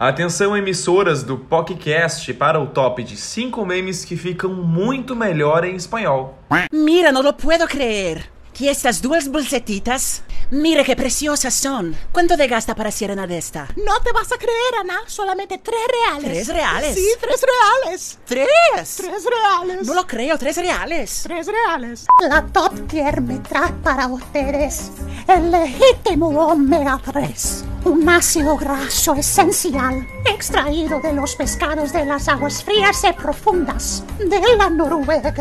[0.00, 5.74] Atenção, emissoras do podcast, para o top de 5 memes que ficam muito melhor em
[5.74, 6.38] espanhol.
[6.72, 8.30] Mira, no lo puedo creer.
[8.58, 11.96] Que estas duas bolsetitas, mire qué preciosas son.
[12.10, 13.68] ¿Cuánto te gasta para hacer una de esta?
[13.76, 14.98] No te vas a creer, Ana.
[15.06, 16.28] Solamente tres reales.
[16.28, 16.94] ¿Tres reales?
[16.96, 18.18] Sí, tres reales.
[18.24, 18.96] ¿Tres?
[18.96, 19.86] Tres reales.
[19.86, 21.20] No lo creo, tres reales.
[21.22, 22.06] Tres reales.
[22.28, 24.90] La Top Tier me trae para ustedes
[25.28, 27.64] el legítimo Omega 3.
[27.84, 34.40] Un ácido graso esencial extraído de los pescados de las aguas frías y profundas de
[34.56, 35.32] la Noruega.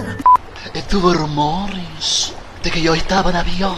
[0.88, 2.36] Tuve rumores
[2.68, 3.78] de que yo estaba en avión.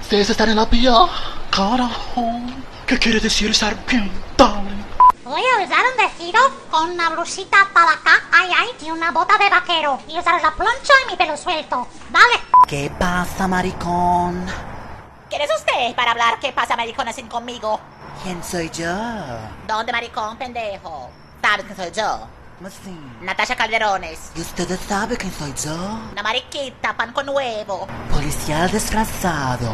[0.00, 1.06] Ustedes están en avión.
[1.50, 2.40] Carajo.
[2.86, 4.82] ¿Qué quiere decir estar bien, darling?
[5.22, 6.40] Voy a usar un vestido
[6.70, 10.00] con una blusita hasta acá, ay, ay, y una bota de vaquero.
[10.08, 11.86] Y usar la plancha y mi pelo suelto.
[12.08, 12.40] ¿Vale?
[12.66, 14.46] ¿Qué pasa, maricón?
[15.28, 17.80] ¿Quién es usted para hablar qué pasa, maricón, así conmigo?
[18.22, 18.94] ¿Quién soy yo?
[19.66, 21.10] ¿Dónde, maricón, pendejo?
[21.42, 22.26] ¿Sabes quién soy yo?
[22.62, 22.96] ¿Cómo así?
[23.20, 24.30] Natasha Calderones.
[24.36, 25.74] ¿Y ustedes saben quién soy yo?
[26.12, 27.88] Una mariquita, pan con huevo.
[28.08, 29.68] Policial disfrazado.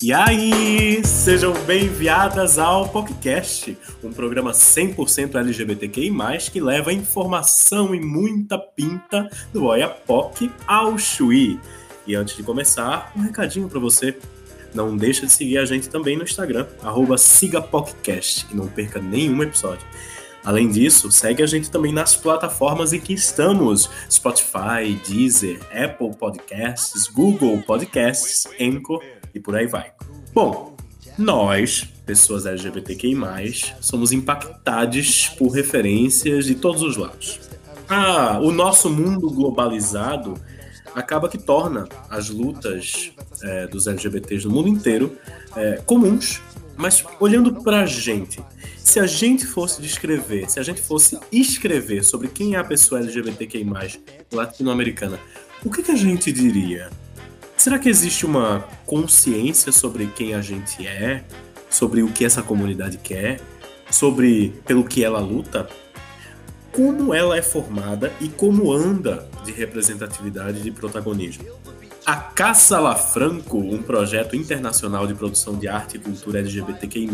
[0.00, 6.12] E aí, sejam bem-vindas ao podcast, um programa 100% LGBTQI+,
[6.52, 11.58] que leva informação e muita pinta do Oiapoque ao Chuí.
[12.06, 14.16] E antes de começar, um recadinho para você.
[14.74, 16.66] Não deixa de seguir a gente também no Instagram,
[17.16, 19.86] SigaPodcast, e não perca nenhum episódio.
[20.44, 27.06] Além disso, segue a gente também nas plataformas em que estamos: Spotify, Deezer, Apple Podcasts,
[27.06, 29.02] Google Podcasts, Anchor
[29.34, 29.92] e por aí vai.
[30.34, 30.76] Bom,
[31.16, 33.16] nós, pessoas LGBTQI+,
[33.80, 37.40] somos impactados por referências de todos os lados.
[37.88, 40.34] Ah, o nosso mundo globalizado
[40.94, 45.16] acaba que torna as lutas é, dos LGBTs no mundo inteiro
[45.56, 46.40] é, comuns.
[46.76, 48.42] Mas olhando pra gente,
[48.78, 53.00] se a gente fosse descrever, se a gente fosse escrever sobre quem é a pessoa
[53.00, 53.64] LGBTQI+,
[54.32, 55.18] latino-americana,
[55.64, 56.90] o que, que a gente diria?
[57.56, 61.24] Será que existe uma consciência sobre quem a gente é?
[61.70, 63.40] Sobre o que essa comunidade quer?
[63.90, 65.68] Sobre pelo que ela luta?
[66.72, 71.44] Como ela é formada e como anda de representatividade e de protagonismo?
[72.06, 77.08] A Caça La Franco, um projeto internacional de produção de arte e cultura LGBTQI+,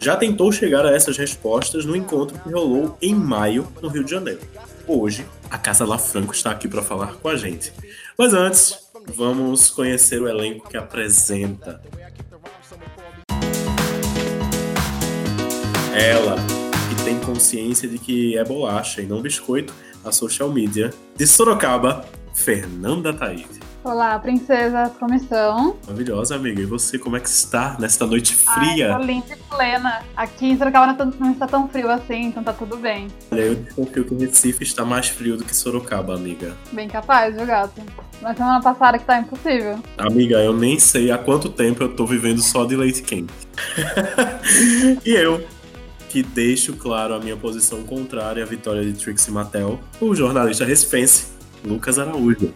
[0.00, 4.10] já tentou chegar a essas respostas no encontro que rolou em maio no Rio de
[4.10, 4.40] Janeiro.
[4.86, 7.72] Hoje, a Caça La Franco está aqui para falar com a gente.
[8.18, 8.76] Mas antes,
[9.14, 11.80] vamos conhecer o elenco que apresenta.
[15.94, 16.36] Ela,
[16.88, 19.72] que tem consciência de que é bolacha e não biscoito,
[20.04, 22.04] a social media de Sorocaba,
[22.34, 23.64] Fernanda Taide.
[23.82, 25.76] Olá, princesas, como estão?
[25.84, 26.62] Maravilhosa, amiga.
[26.62, 28.94] E você, como é que está nesta noite fria?
[28.94, 30.02] Ai, tô linda e plena.
[30.16, 33.08] Aqui em Sorocaba não está tão frio assim, então tá tudo bem.
[33.30, 36.56] Olha, eu desconfio que o Recife está mais frio do que Sorocaba, amiga.
[36.72, 37.82] Bem capaz, viu, gato?
[38.22, 39.78] Na semana passada que tá impossível.
[39.98, 43.34] Amiga, eu nem sei há quanto tempo eu tô vivendo só de leite quente.
[45.04, 45.44] e eu,
[46.14, 51.26] que deixo claro a minha posição contrária à vitória de Trixie Mattel, o jornalista recifense,
[51.64, 52.54] Lucas Araújo.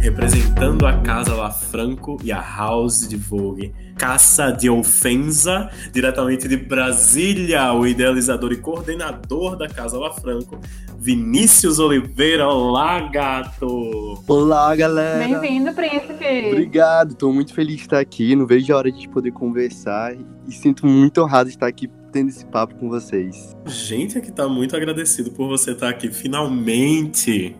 [0.00, 6.56] Representando a Casa La Franco e a House de Vogue, Caça de Ofensa, diretamente de
[6.56, 10.58] Brasília, o idealizador e coordenador da Casa La Franco,
[10.98, 12.48] Vinícius Oliveira.
[12.48, 14.24] Olá, gato!
[14.26, 15.18] Olá, galera!
[15.18, 16.48] Bem-vindo, príncipe!
[16.50, 18.34] Obrigado, tô muito feliz de estar aqui.
[18.34, 20.16] Não vejo a hora de poder conversar
[20.48, 23.54] e sinto muito honrado de estar aqui tendo esse papo com vocês.
[23.66, 27.54] Gente, aqui tá muito agradecido por você estar aqui finalmente.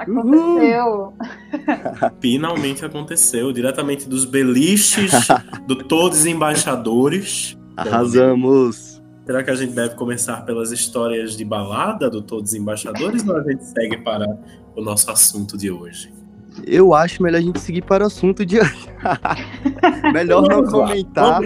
[0.00, 1.12] Aconteceu.
[2.20, 5.12] Finalmente aconteceu, diretamente dos beliches
[5.66, 7.58] do Todos Embaixadores.
[7.76, 9.02] Arrasamos!
[9.26, 13.42] Será que a gente deve começar pelas histórias de balada do Todos Embaixadores ou a
[13.42, 14.26] gente segue para
[14.74, 16.12] o nosso assunto de hoje?
[16.66, 18.88] Eu acho melhor a gente seguir para o assunto de hoje.
[20.12, 21.42] melhor não comentar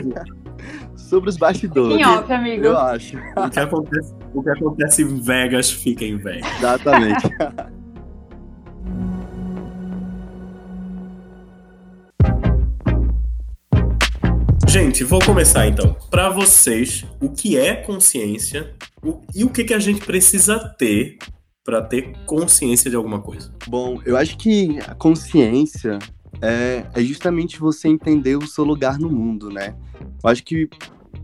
[0.97, 1.99] sobre os bastidores.
[1.99, 2.65] Em off, amigo.
[2.65, 3.17] Eu acho.
[3.37, 6.49] O que acontece, o que acontece em Vegas fica em Vegas.
[6.59, 7.29] Exatamente.
[14.75, 15.97] Gente, vou começar então.
[16.11, 18.75] Para vocês, o que é consciência
[19.32, 21.17] e o que, que a gente precisa ter
[21.62, 23.55] para ter consciência de alguma coisa?
[23.69, 26.00] Bom, eu acho que a consciência
[26.43, 29.76] é, é justamente você entender o seu lugar no mundo, né?
[30.25, 30.69] Eu acho que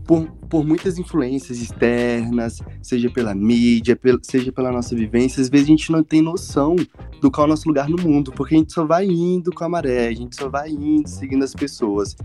[0.05, 5.65] por, por muitas influências externas, seja pela mídia, pel, seja pela nossa vivência, às vezes
[5.65, 6.73] a gente não tem noção
[7.19, 9.65] do qual é o nosso lugar no mundo, porque a gente só vai indo com
[9.65, 12.15] a maré, a gente só vai indo seguindo as pessoas.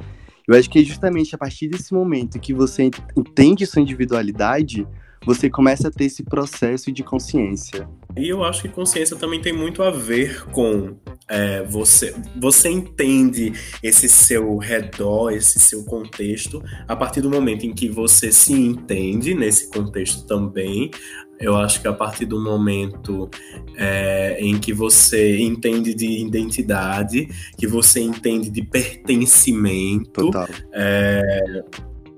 [0.46, 4.86] Eu acho que é justamente a partir desse momento que você entende sua individualidade,
[5.24, 7.88] você começa a ter esse processo de consciência.
[8.16, 10.96] E eu acho que consciência também tem muito a ver com
[11.28, 12.14] é, você.
[12.40, 13.52] Você entende
[13.82, 19.34] esse seu redor, esse seu contexto, a partir do momento em que você se entende
[19.34, 20.90] nesse contexto também.
[21.38, 23.28] Eu acho que a partir do momento
[23.76, 27.28] é, em que você entende de identidade,
[27.58, 30.30] que você entende de pertencimento.
[30.72, 31.64] É,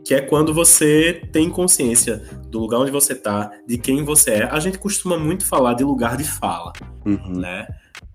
[0.05, 4.45] que é quando você tem consciência do lugar onde você tá, de quem você é.
[4.45, 6.73] A gente costuma muito falar de lugar de fala,
[7.05, 7.41] Uhum.
[7.41, 7.67] né?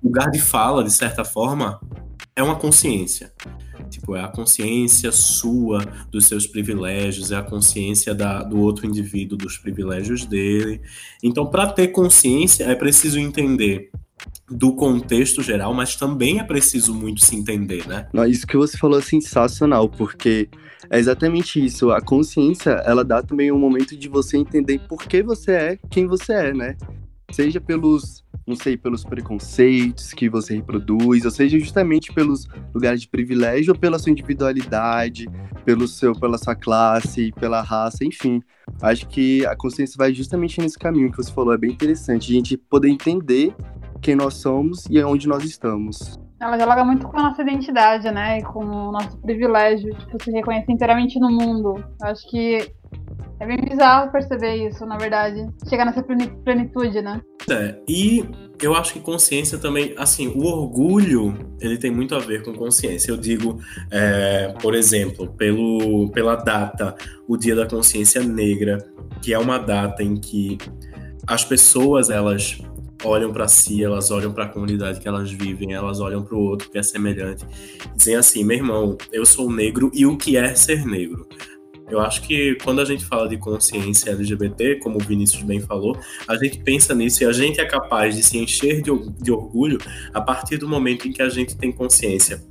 [0.03, 1.79] Lugar de fala, de certa forma,
[2.35, 3.31] é uma consciência.
[3.89, 9.37] Tipo, é a consciência sua dos seus privilégios, é a consciência da, do outro indivíduo
[9.37, 10.81] dos privilégios dele.
[11.21, 13.91] Então, para ter consciência, é preciso entender
[14.49, 18.07] do contexto geral, mas também é preciso muito se entender, né?
[18.27, 20.49] Isso que você falou é sensacional, porque
[20.89, 21.91] é exatamente isso.
[21.91, 26.07] A consciência, ela dá também um momento de você entender por que você é quem
[26.07, 26.75] você é, né?
[27.33, 33.07] Seja pelos, não sei, pelos preconceitos que você reproduz, ou seja, justamente pelos lugares de
[33.07, 35.27] privilégio ou pela sua individualidade,
[35.65, 38.39] pelo seu, pela sua classe, pela raça, enfim.
[38.79, 42.35] Acho que a consciência vai justamente nesse caminho que você falou, é bem interessante, a
[42.35, 43.55] gente poder entender
[43.99, 46.19] quem nós somos e onde nós estamos.
[46.39, 48.37] Ela dialoga muito com a nossa identidade, né?
[48.39, 51.83] E com o nosso privilégio, tipo, se reconhecer inteiramente no mundo.
[51.99, 52.69] Eu acho que
[53.39, 55.45] é bem bizarro perceber isso, na verdade.
[55.67, 57.21] Chegar nessa pleni- plenitude, né?
[57.49, 58.23] É, e
[58.61, 63.11] eu acho que consciência também, assim, o orgulho, ele tem muito a ver com consciência.
[63.11, 63.59] Eu digo,
[63.91, 66.95] é, por exemplo, pelo, pela data,
[67.27, 68.77] o Dia da Consciência Negra,
[69.21, 70.57] que é uma data em que
[71.27, 72.59] as pessoas, elas
[73.03, 76.39] olham para si, elas olham para a comunidade que elas vivem, elas olham para o
[76.39, 77.45] outro que é semelhante,
[77.95, 81.27] dizem assim, meu irmão, eu sou negro e o que é ser negro?
[81.93, 85.95] Eu acho que quando a gente fala de consciência LGBT, como o Vinícius bem falou,
[86.27, 88.91] a gente pensa nisso e a gente é capaz de se encher de,
[89.21, 89.77] de orgulho
[90.11, 92.43] a partir do momento em que a gente tem consciência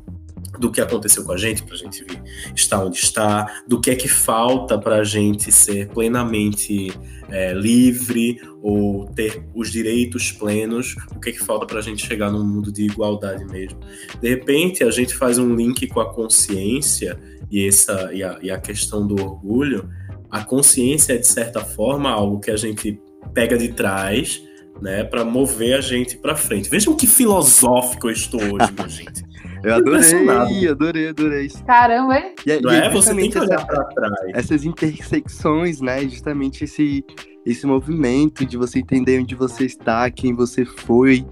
[0.61, 2.23] do que aconteceu com a gente, para a gente vir-
[2.55, 6.93] estar onde está, do que é que falta para a gente ser plenamente
[7.29, 12.07] é, livre ou ter os direitos plenos, o que é que falta para a gente
[12.07, 13.81] chegar num mundo de igualdade mesmo.
[14.21, 17.19] De repente, a gente faz um link com a consciência
[17.53, 19.89] e, essa, e, a, e a questão do orgulho.
[20.31, 22.99] A consciência é, de certa forma, algo que a gente
[23.35, 24.43] pega de trás,
[24.81, 26.71] né, para mover a gente para frente.
[26.71, 29.23] Vejam que filosófico eu estou hoje, minha gente.
[29.63, 31.49] Eu adorei, adorei, adorei.
[31.67, 32.35] Caramba, hein?
[32.47, 32.91] E, Não e é?
[32.91, 34.15] Você tem que olhar essa- para trás.
[34.35, 36.03] essas intersecções, né?
[36.09, 37.05] Justamente esse,
[37.47, 41.25] esse movimento de você entender onde você está, quem você foi,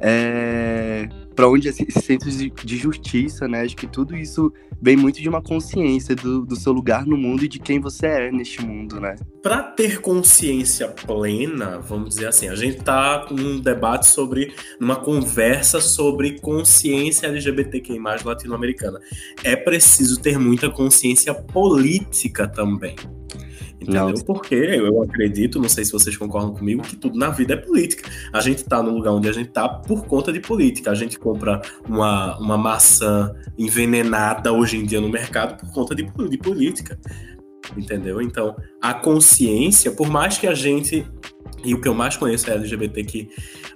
[0.00, 3.62] é, para onde esse esse centro de, justiça, né?
[3.62, 7.44] Acho que tudo isso vem muito de uma consciência do, do seu lugar no mundo
[7.44, 9.16] e de quem você é neste mundo, né?
[9.42, 15.80] Para ter consciência plena, vamos dizer assim, a gente tá um debate sobre, uma conversa
[15.80, 19.00] sobre consciência LGBTQI+, latino-americana.
[19.44, 22.96] É preciso ter muita consciência política também.
[23.82, 24.14] Entendeu?
[24.24, 28.08] Porque eu acredito, não sei se vocês concordam comigo, que tudo na vida é política.
[28.32, 30.90] A gente tá no lugar onde a gente tá por conta de política.
[30.90, 36.04] A gente compra uma, uma maçã envenenada hoje em dia no mercado por conta de,
[36.28, 36.98] de política.
[37.76, 38.20] Entendeu?
[38.20, 41.06] Então, a consciência, por mais que a gente.
[41.64, 43.28] E o que eu mais conheço é LGBT que.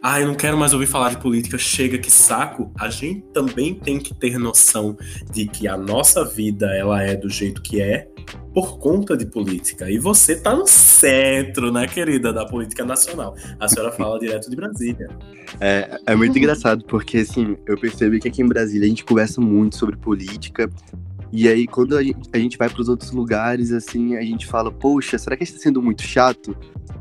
[0.09, 2.71] Ah, eu não quero mais ouvir falar de política, chega que saco.
[2.79, 4.97] A gente também tem que ter noção
[5.33, 8.07] de que a nossa vida ela é do jeito que é
[8.55, 9.91] por conta de política.
[9.91, 13.35] E você tá no centro, né, querida, da política nacional.
[13.59, 15.09] A senhora fala direto de Brasília.
[15.61, 19.41] É, é muito engraçado, porque assim, eu percebi que aqui em Brasília a gente conversa
[19.41, 20.71] muito sobre política.
[21.33, 24.47] E aí, quando a gente, a gente vai para os outros lugares, assim, a gente
[24.47, 26.57] fala, poxa, será que está sendo muito chato?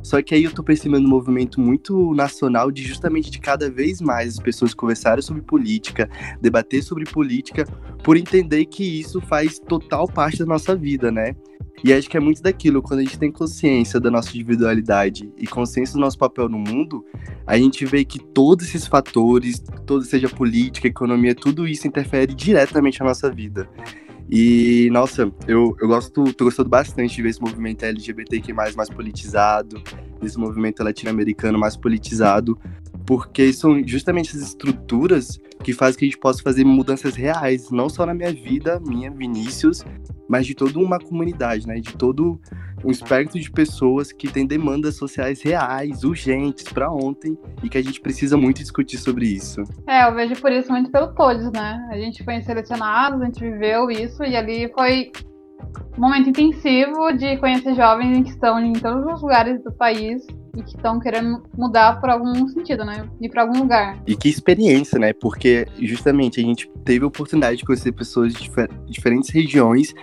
[0.06, 4.00] Só que aí eu tô percebendo um movimento muito nacional de justamente de cada vez
[4.00, 6.08] mais as pessoas conversarem sobre política,
[6.40, 7.66] debater sobre política,
[8.04, 11.36] por entender que isso faz total parte da nossa vida, né?
[11.84, 15.48] E acho que é muito daquilo, quando a gente tem consciência da nossa individualidade e
[15.48, 17.04] consciência do nosso papel no mundo,
[17.48, 23.00] a gente vê que todos esses fatores, todo seja política, economia, tudo isso interfere diretamente
[23.00, 23.68] na nossa vida.
[24.30, 29.82] E, nossa, eu, eu gosto, tô gostando bastante de ver esse movimento LGBTQ+, mais politizado,
[30.22, 32.58] esse movimento latino-americano mais politizado,
[33.06, 37.90] porque são justamente essas estruturas que faz que a gente possa fazer mudanças reais, não
[37.90, 39.84] só na minha vida, minha, Vinícius,
[40.28, 41.80] mas de toda uma comunidade, né?
[41.80, 42.40] De todo
[42.84, 47.84] um espectro de pessoas que têm demandas sociais reais, urgentes, para ontem, e que a
[47.84, 49.62] gente precisa muito discutir sobre isso.
[49.88, 51.88] É, eu vejo por isso muito pelo todos, né?
[51.92, 55.12] A gente foi selecionado, a gente viveu isso, e ali foi
[55.98, 60.64] um momento intensivo de conhecer jovens que estão em todos os lugares do país e
[60.64, 63.08] que estão querendo mudar por algum sentido, né?
[63.22, 64.02] Ir para algum lugar.
[64.08, 65.14] E que experiência, né?
[65.14, 69.94] Porque justamente a gente teve a oportunidade de conhecer pessoas de difer diferentes regiões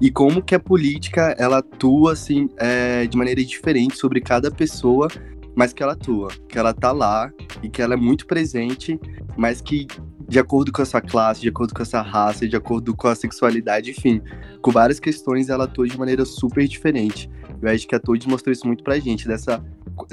[0.00, 5.08] e como que a política ela atua assim é, de maneira diferente sobre cada pessoa,
[5.54, 7.30] mas que ela atua, que ela tá lá
[7.62, 8.98] e que ela é muito presente,
[9.36, 9.86] mas que
[10.30, 13.08] de acordo com a sua classe, de acordo com a sua raça, de acordo com
[13.08, 14.22] a sexualidade, enfim,
[14.62, 17.28] com várias questões ela atua de maneira super diferente.
[17.60, 19.60] Eu acho que a Todes mostrou isso muito pra gente, dessa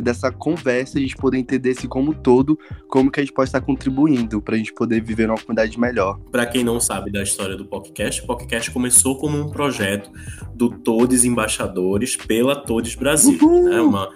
[0.01, 2.59] dessa conversa, a gente poder entender esse como todo,
[2.89, 6.19] como que a gente pode estar contribuindo para a gente poder viver numa comunidade melhor.
[6.29, 10.11] Para quem não sabe da história do podcast, o podcast começou como um projeto
[10.53, 13.79] do Todes Embaixadores pela Todes Brasil, né?
[13.79, 14.09] Uma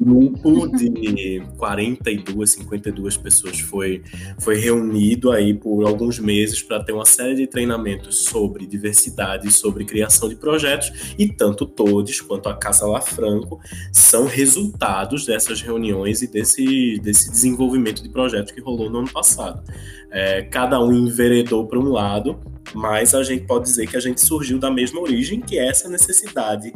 [0.00, 4.02] grupo de 42, 52 pessoas foi,
[4.40, 9.84] foi reunido aí por alguns meses para ter uma série de treinamentos sobre diversidade, sobre
[9.84, 13.60] criação de projetos, e tanto todos quanto a Casa La Franco
[13.92, 19.62] são resultados dessas reuniões e desse, desse desenvolvimento de projetos que rolou no ano passado.
[20.10, 22.38] É, cada um enveredou para um lado,
[22.74, 25.88] mas a gente pode dizer que a gente surgiu da mesma origem, que é essa
[25.88, 26.72] necessidade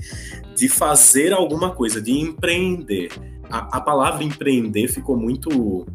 [0.54, 3.10] de fazer alguma coisa, de empreender.
[3.50, 5.86] A, a palavra empreender ficou muito,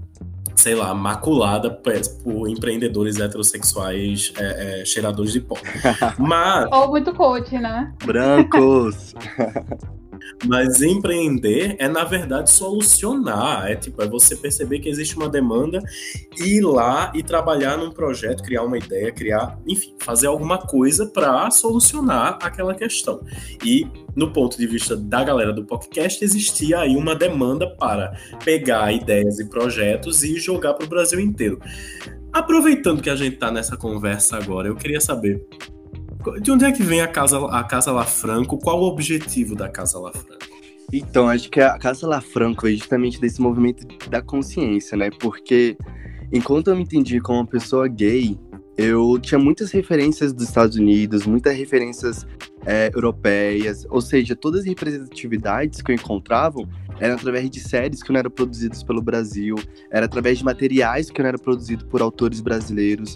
[0.56, 1.94] sei lá, maculada por,
[2.24, 5.56] por empreendedores heterossexuais é, é, cheiradores de pó.
[6.20, 6.68] Mas.
[6.72, 7.94] Ou muito coach, né?
[8.06, 9.14] Brancos!
[10.46, 13.72] Mas empreender é, na verdade, solucionar.
[13.72, 15.82] É tipo, é você perceber que existe uma demanda
[16.38, 21.06] e ir lá e trabalhar num projeto, criar uma ideia, criar, enfim, fazer alguma coisa
[21.06, 23.22] para solucionar aquela questão.
[23.64, 28.92] E no ponto de vista da galera do podcast, existia aí uma demanda para pegar
[28.92, 31.60] ideias e projetos e jogar para o Brasil inteiro.
[32.32, 35.46] Aproveitando que a gente está nessa conversa agora, eu queria saber
[36.42, 38.58] de onde é que vem a Casa, a casa La Franco?
[38.58, 40.44] Qual o objetivo da Casa La Franco?
[40.92, 45.10] Então, acho que a Casa La Franco é justamente desse movimento da consciência, né?
[45.20, 45.78] Porque
[46.32, 48.38] enquanto eu me entendi como uma pessoa gay,
[48.78, 52.26] eu tinha muitas referências dos Estados Unidos, muitas referências
[52.66, 56.60] é, europeias, ou seja, todas as representatividades que eu encontrava
[57.00, 59.56] eram através de séries que não eram produzidas pelo Brasil,
[59.92, 63.16] era através de materiais que não eram produzidos por autores brasileiros.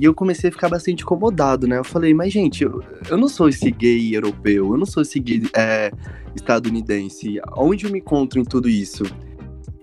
[0.00, 1.76] E eu comecei a ficar bastante incomodado, né?
[1.76, 5.20] Eu falei, mas gente, eu, eu não sou esse gay europeu, eu não sou esse
[5.20, 5.92] gay é,
[6.34, 7.38] estadunidense.
[7.54, 9.04] Onde eu me encontro em tudo isso?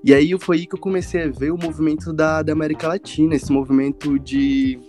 [0.04, 3.36] E aí foi aí que eu comecei a ver o movimento da, da América Latina,
[3.36, 4.80] esse movimento de,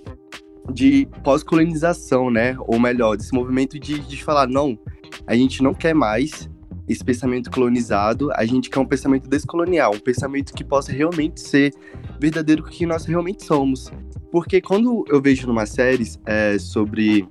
[0.72, 2.56] de pós-colonização, né?
[2.60, 4.78] Ou melhor, desse movimento de, de falar, não,
[5.26, 6.48] a gente não quer mais
[6.88, 11.74] esse pensamento colonizado, a gente quer um pensamento descolonial, um pensamento que possa realmente ser
[12.18, 13.92] verdadeiro com o que nós realmente somos.
[14.30, 17.26] Porque quando eu vejo numa série é, sobre,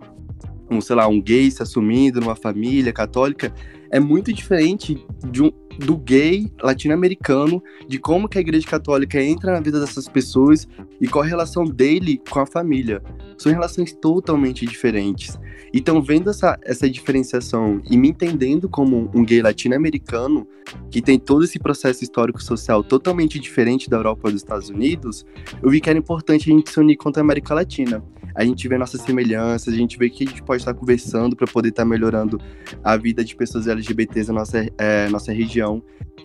[0.70, 3.54] um, sei lá, um gay se assumindo numa família católica,
[3.90, 9.60] é muito diferente um, do gay latino-americano, de como que a igreja católica entra na
[9.60, 10.68] vida dessas pessoas
[11.00, 13.02] e qual a relação dele com a família.
[13.38, 15.38] São relações totalmente diferentes.
[15.74, 20.48] Então, vendo essa, essa diferenciação e me entendendo como um gay latino-americano,
[20.90, 25.26] que tem todo esse processo histórico-social totalmente diferente da Europa e dos Estados Unidos,
[25.62, 28.04] eu vi que era importante a gente se unir contra a América Latina
[28.38, 31.48] a gente vê nossas semelhanças, a gente vê que a gente pode estar conversando para
[31.48, 32.40] poder estar melhorando
[32.84, 35.82] a vida de pessoas LGBTs na nossa, é, nossa região.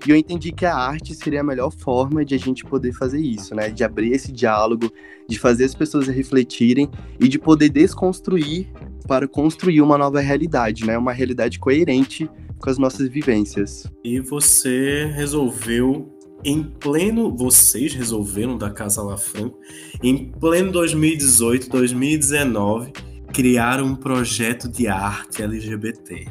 [0.07, 3.19] E eu entendi que a arte seria a melhor forma de a gente poder fazer
[3.19, 3.71] isso, né?
[3.71, 4.93] De abrir esse diálogo,
[5.27, 8.69] de fazer as pessoas refletirem e de poder desconstruir
[9.09, 10.99] para construir uma nova realidade, né?
[10.99, 12.29] Uma realidade coerente
[12.59, 13.91] com as nossas vivências.
[14.05, 16.13] E você resolveu
[16.45, 19.59] em pleno, vocês resolveram da Casa La Franco,
[20.03, 22.93] em pleno 2018, 2019,
[23.33, 26.27] criar um projeto de arte LGBT.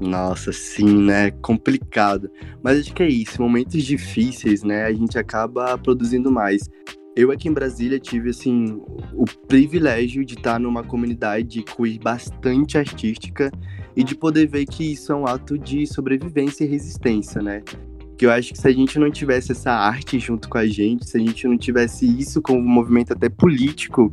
[0.00, 1.30] Nossa, sim, né?
[1.30, 2.30] Complicado.
[2.62, 3.40] Mas acho que é isso.
[3.40, 4.84] Momentos difíceis, né?
[4.84, 6.68] A gente acaba produzindo mais.
[7.16, 8.80] Eu aqui em Brasília tive, assim,
[9.12, 13.52] o privilégio de estar numa comunidade queer bastante artística
[13.94, 17.62] e de poder ver que isso é um ato de sobrevivência e resistência, né?
[18.16, 21.08] Que eu acho que se a gente não tivesse essa arte junto com a gente,
[21.08, 24.12] se a gente não tivesse isso como um movimento até político,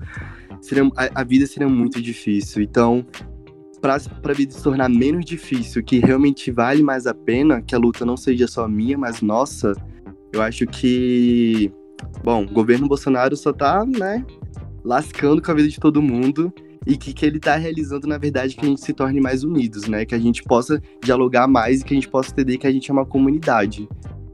[0.62, 2.64] seria, a, a vida seria muito difícil.
[2.64, 3.06] Então,
[3.82, 7.80] para a vida se tornar menos difícil, que realmente vale mais a pena, que a
[7.80, 9.74] luta não seja só minha, mas nossa,
[10.32, 11.72] eu acho que,
[12.24, 14.26] bom, o governo Bolsonaro só tá, né,
[14.84, 16.54] lascando com a vida de todo mundo
[16.86, 19.88] e que, que ele tá realizando, na verdade, que a gente se torne mais unidos,
[19.88, 20.06] né?
[20.06, 22.90] Que a gente possa dialogar mais e que a gente possa entender que a gente
[22.90, 23.88] é uma comunidade.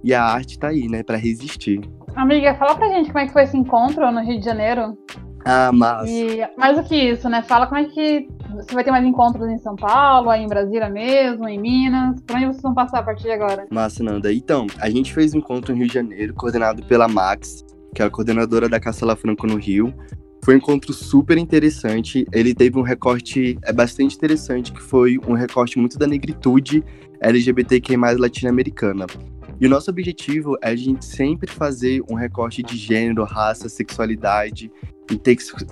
[0.04, 1.82] E a arte tá aí, né, para resistir.
[2.16, 4.98] Amiga, fala pra gente como é que foi esse encontro no Rio de Janeiro.
[5.46, 6.10] Ah, mas.
[6.10, 7.42] E mais do que isso, né?
[7.42, 10.89] Fala como é que você vai ter mais encontros em São Paulo, aí em Brasília
[10.89, 12.22] mesmo, em Minas.
[12.22, 13.66] Por onde vocês vão passar a partir de agora?
[13.72, 14.32] Massa, Nanda.
[14.34, 17.63] Então, a gente fez um encontro no Rio de Janeiro, coordenado pela Max,
[17.94, 19.94] que é a coordenadora da Castela Franco no Rio.
[20.44, 22.25] Foi um encontro super interessante.
[22.32, 26.84] Ele teve um recorte é bastante interessante, que foi um recorte muito da negritude
[27.20, 29.06] LGBTQ+, latino-americana.
[29.60, 34.72] E o nosso objetivo é a gente sempre fazer um recorte de gênero, raça, sexualidade,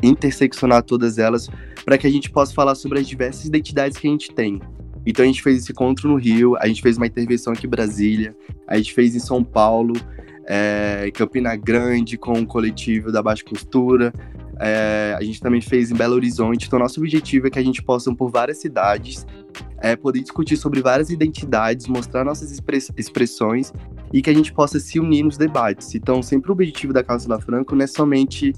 [0.01, 1.50] interseccionar todas elas,
[1.84, 4.60] para que a gente possa falar sobre as diversas identidades que a gente tem.
[5.05, 7.69] Então a gente fez esse encontro no Rio, a gente fez uma intervenção aqui em
[7.69, 8.36] Brasília,
[8.67, 9.93] a gente fez em São Paulo,
[10.48, 14.12] é, Campina Grande com o coletivo da Baixa Costura,
[14.59, 16.67] é, a gente também fez em Belo Horizonte.
[16.67, 19.25] Então, nosso objetivo é que a gente possa, por várias cidades,
[19.81, 22.59] é, poder discutir sobre várias identidades, mostrar nossas
[22.97, 23.74] expressões
[24.13, 25.93] e que a gente possa se unir nos debates.
[25.95, 28.53] Então, sempre o objetivo da Casa da Franco não é somente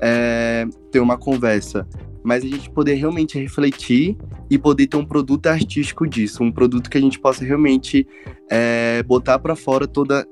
[0.00, 1.86] é, ter uma conversa,
[2.24, 4.16] mas a gente poder realmente refletir
[4.50, 8.06] e poder ter um produto artístico disso, um produto que a gente possa realmente
[8.50, 10.26] é, botar para fora toda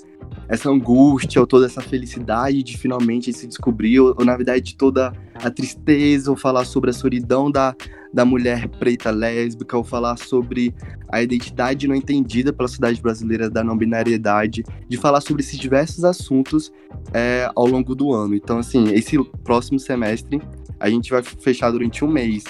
[0.51, 5.13] essa angústia ou toda essa felicidade de finalmente se descobrir, ou, ou, na verdade toda
[5.35, 7.75] a tristeza, ou falar sobre a solidão da,
[8.13, 10.75] da mulher preta lésbica, ou falar sobre
[11.09, 16.05] a identidade não entendida pela sociedade brasileira da não binariedade, de falar sobre esses diversos
[16.05, 16.73] assuntos
[17.15, 18.35] é, ao longo do ano.
[18.35, 20.43] Então, assim, esse próximo semestre
[20.81, 22.43] a gente vai fechar durante um mês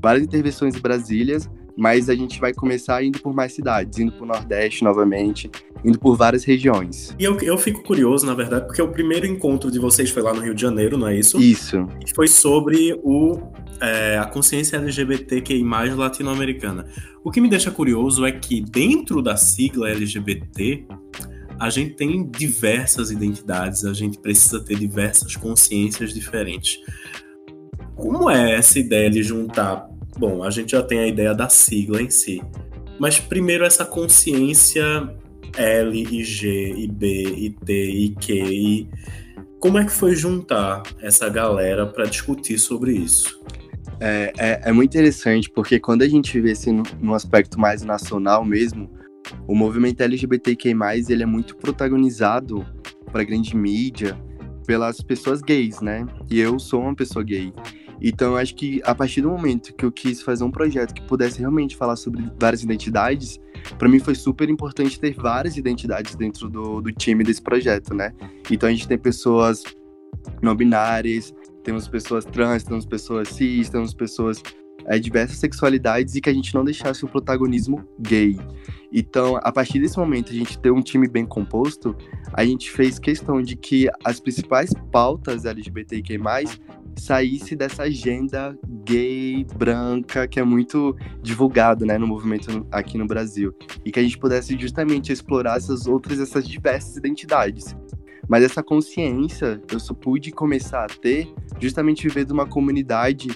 [0.00, 1.38] várias intervenções em Brasília,
[1.76, 5.48] mas a gente vai começar indo por mais cidades, indo por Nordeste novamente,
[5.84, 7.14] indo por várias regiões.
[7.18, 10.32] E eu, eu fico curioso, na verdade, porque o primeiro encontro de vocês foi lá
[10.32, 11.40] no Rio de Janeiro, não é isso?
[11.40, 11.86] Isso.
[12.06, 13.40] E foi sobre o,
[13.80, 15.62] é, a consciência LGBTQI+,
[15.94, 16.86] latino-americana.
[17.24, 20.84] O que me deixa curioso é que dentro da sigla LGBT,
[21.58, 26.78] a gente tem diversas identidades, a gente precisa ter diversas consciências diferentes.
[27.94, 32.02] Como é essa ideia de juntar Bom, a gente já tem a ideia da sigla
[32.02, 32.42] em si.
[32.98, 35.08] Mas primeiro essa consciência
[35.56, 38.88] L e G e B e T e Q e
[39.60, 43.40] como é que foi juntar essa galera para discutir sobre isso?
[44.00, 48.44] É, é, é, muito interessante porque quando a gente vê assim, no aspecto mais nacional
[48.44, 48.88] mesmo,
[49.48, 50.76] o movimento LGBTQ+,
[51.08, 52.64] ele é muito protagonizado
[53.10, 54.16] para grande mídia
[54.66, 56.06] pelas pessoas gays, né?
[56.30, 57.52] E eu sou uma pessoa gay.
[58.00, 61.02] Então, eu acho que a partir do momento que eu quis fazer um projeto que
[61.02, 63.40] pudesse realmente falar sobre várias identidades,
[63.76, 68.12] para mim foi super importante ter várias identidades dentro do, do time desse projeto, né?
[68.50, 69.62] Então, a gente tem pessoas
[70.42, 74.42] não binárias, temos pessoas trans, temos pessoas cis, temos pessoas
[74.88, 78.36] é, diversas sexualidades e que a gente não deixasse o protagonismo gay.
[78.90, 81.94] Então, a partir desse momento, a gente ter um time bem composto,
[82.32, 86.18] a gente fez questão de que as principais pautas LGBTQ+,
[86.96, 93.54] saísse dessa agenda gay, branca, que é muito divulgado, né, no movimento aqui no Brasil.
[93.84, 97.76] E que a gente pudesse justamente explorar essas outras, essas diversas identidades.
[98.26, 103.28] Mas essa consciência eu só pude começar a ter justamente viver de uma comunidade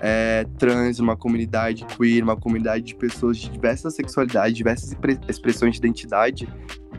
[0.00, 4.96] é, trans, uma comunidade queer, uma comunidade de pessoas de diversas sexualidades, diversas
[5.28, 6.48] expressões de identidade,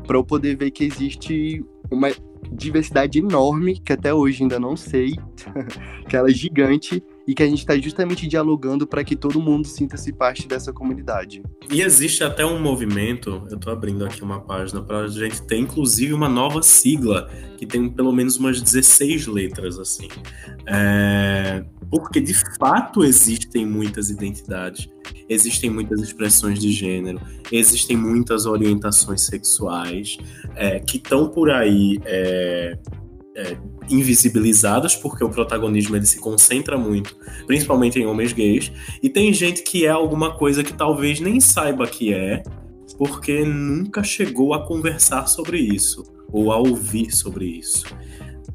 [0.05, 2.09] para eu poder ver que existe uma
[2.51, 5.15] diversidade enorme, que até hoje ainda não sei,
[6.07, 9.67] que ela é gigante e que a gente está justamente dialogando para que todo mundo
[9.67, 11.43] sinta-se parte dessa comunidade.
[11.71, 15.57] E existe até um movimento, eu estou abrindo aqui uma página para a gente ter
[15.57, 20.07] inclusive uma nova sigla que tem pelo menos umas 16 letras assim.
[20.65, 21.63] É...
[21.89, 24.87] Porque de fato existem muitas identidades,
[25.27, 27.19] existem muitas expressões de gênero,
[27.51, 30.17] existem muitas orientações sexuais
[30.55, 32.77] é, que estão por aí é,
[33.35, 33.57] é,
[33.89, 37.15] invisibilizadas, porque o protagonismo ele se concentra muito,
[37.47, 38.71] principalmente em homens gays,
[39.01, 42.43] e tem gente que é alguma coisa que talvez nem saiba que é,
[42.97, 47.85] porque nunca chegou a conversar sobre isso, ou a ouvir sobre isso.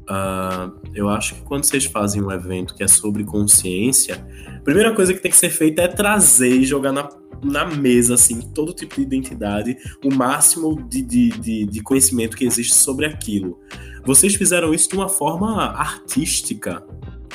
[0.09, 4.93] Uh, eu acho que quando vocês fazem um evento que é sobre consciência, a primeira
[4.93, 7.09] coisa que tem que ser feita é trazer e jogar na,
[7.43, 12.45] na mesa, assim, todo tipo de identidade, o máximo de, de, de, de conhecimento que
[12.45, 13.59] existe sobre aquilo.
[14.05, 16.85] Vocês fizeram isso de uma forma artística.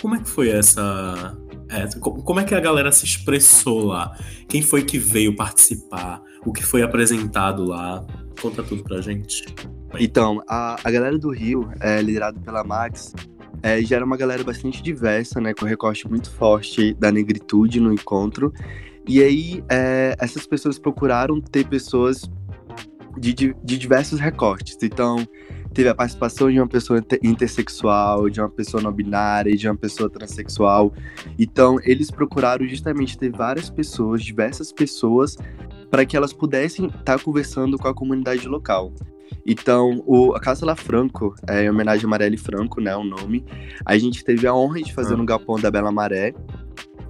[0.01, 1.37] Como é que foi essa.
[1.69, 4.17] É, como é que a galera se expressou lá?
[4.49, 6.23] Quem foi que veio participar?
[6.45, 8.05] O que foi apresentado lá?
[8.41, 9.45] Conta tudo pra gente.
[9.99, 13.15] Então, a, a galera do Rio, é, liderada pela Max,
[13.63, 15.53] é, já era uma galera bastante diversa, né?
[15.53, 18.53] Com recorte muito forte da negritude no encontro.
[19.07, 22.31] E aí, é, essas pessoas procuraram ter pessoas
[23.19, 24.79] de, de, de diversos recortes.
[24.83, 25.27] Então,
[25.75, 30.09] teve a participação de uma pessoa intersexual, de uma pessoa não binária, de uma pessoa
[30.09, 30.93] transexual.
[31.39, 35.37] Então, eles procuraram justamente ter várias pessoas, diversas pessoas,
[35.91, 38.93] para que elas pudessem estar tá conversando com a comunidade local.
[39.47, 43.45] Então, o, a Casa La Franco, é, em homenagem a Marielle Franco, né, o nome,
[43.85, 46.35] a gente teve a honra de fazer no Galpão da Bela Maré,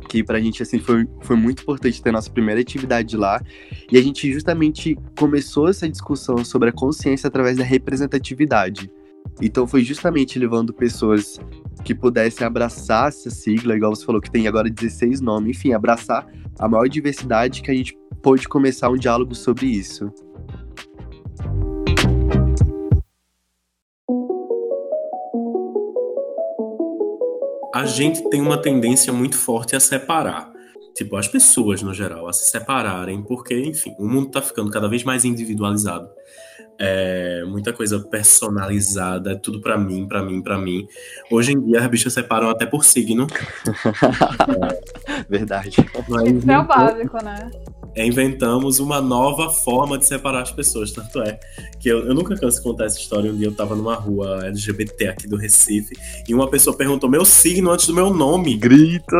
[0.09, 3.41] que pra gente, assim, foi, foi muito importante ter nossa primeira atividade lá.
[3.91, 8.91] E a gente justamente começou essa discussão sobre a consciência através da representatividade.
[9.41, 11.39] Então foi justamente levando pessoas
[11.85, 16.27] que pudessem abraçar essa sigla, igual você falou que tem agora 16 nomes, enfim, abraçar
[16.59, 20.13] a maior diversidade que a gente pôde começar um diálogo sobre isso.
[27.81, 30.53] A gente tem uma tendência muito forte a separar.
[30.95, 34.87] Tipo, as pessoas no geral, a se separarem, porque, enfim, o mundo tá ficando cada
[34.87, 36.07] vez mais individualizado.
[36.79, 40.87] É, muita coisa personalizada, é tudo para mim, para mim, para mim.
[41.31, 43.27] Hoje em dia as bichas separam até por signo.
[45.17, 45.77] é, Verdade.
[46.09, 47.51] Mas, Isso é o básico, né?
[47.97, 50.93] Inventamos uma nova forma de separar as pessoas.
[50.93, 51.39] Tanto é
[51.79, 53.31] que eu, eu nunca canso de contar essa história.
[53.31, 55.97] Um dia eu tava numa rua LGBT aqui do Recife
[56.29, 58.57] e uma pessoa perguntou meu signo antes do meu nome.
[58.57, 59.17] Grita!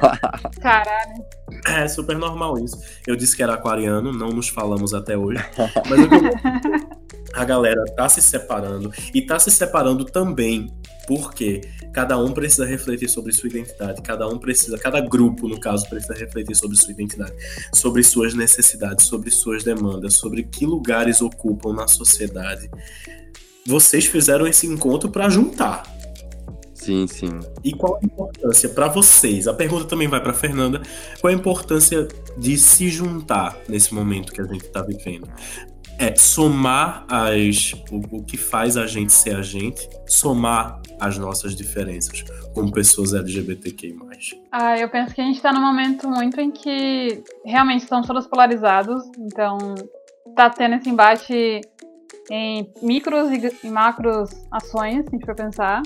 [0.60, 1.24] Caralho.
[1.66, 2.78] É super normal isso.
[3.06, 5.44] Eu disse que era aquariano, não nos falamos até hoje.
[5.88, 6.90] Mas eu...
[7.34, 10.72] a galera tá se separando e tá se separando também
[11.10, 11.60] porque
[11.92, 16.14] cada um precisa refletir sobre sua identidade, cada um precisa, cada grupo, no caso, precisa
[16.14, 17.34] refletir sobre sua identidade,
[17.74, 22.70] sobre suas necessidades, sobre suas demandas, sobre que lugares ocupam na sociedade.
[23.66, 25.82] Vocês fizeram esse encontro para juntar.
[26.74, 27.40] Sim, sim.
[27.62, 29.46] E qual a importância para vocês?
[29.46, 30.80] A pergunta também vai para Fernanda.
[31.20, 35.28] Qual a importância de se juntar nesse momento que a gente está vivendo?
[36.00, 41.54] É somar as, o, o, que faz a gente ser a gente, somar as nossas
[41.54, 43.94] diferenças como pessoas LGBTQI+.
[44.50, 48.26] Ah, eu penso que a gente está num momento muito em que realmente estão todos
[48.26, 49.58] polarizados, então
[50.34, 51.60] tá tendo esse embate
[52.30, 53.28] em micros
[53.62, 55.82] e macros ações, se a gente for pensar.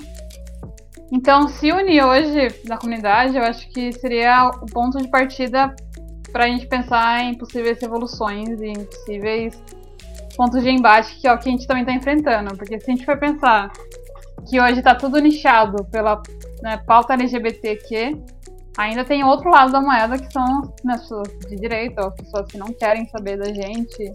[1.11, 5.75] Então, se unir hoje na comunidade, eu acho que seria o ponto de partida
[6.31, 9.61] para a gente pensar em possíveis revoluções e em possíveis
[10.35, 12.55] pontos de embate que é o que a gente também está enfrentando.
[12.55, 13.71] Porque se a gente for pensar
[14.47, 16.21] que hoje está tudo nichado pela
[16.61, 18.21] né, pauta LGBTQ,
[18.77, 22.47] ainda tem outro lado da moeda que são né, as pessoas de direita, as pessoas
[22.47, 24.11] que não querem saber da gente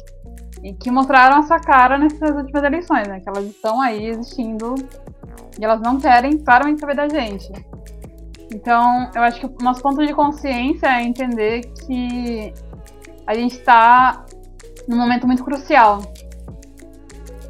[0.63, 3.21] e que mostraram essa cara nessas últimas eleições, né?
[3.21, 4.75] Que elas estão aí existindo
[5.59, 7.51] e elas não querem claramente saber da gente.
[8.53, 12.53] Então, eu acho que o nosso ponto de consciência é entender que
[13.27, 14.25] a gente está
[14.91, 16.03] num momento muito crucial.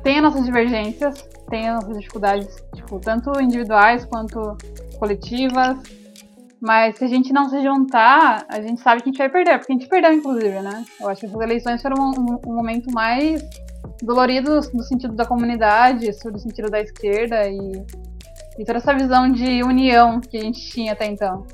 [0.05, 4.57] Tem as nossas divergências, tem as nossas dificuldades, tipo, tanto individuais quanto
[4.99, 5.79] coletivas.
[6.61, 9.59] Mas se a gente não se juntar, a gente sabe que a gente vai perder,
[9.59, 10.85] porque a gente perdeu, inclusive, né?
[11.01, 13.43] Eu acho que as eleições foram um, um momento mais
[14.03, 17.85] dolorido no sentido da comunidade, no sentido da esquerda e,
[18.59, 21.47] e toda essa visão de união que a gente tinha até então.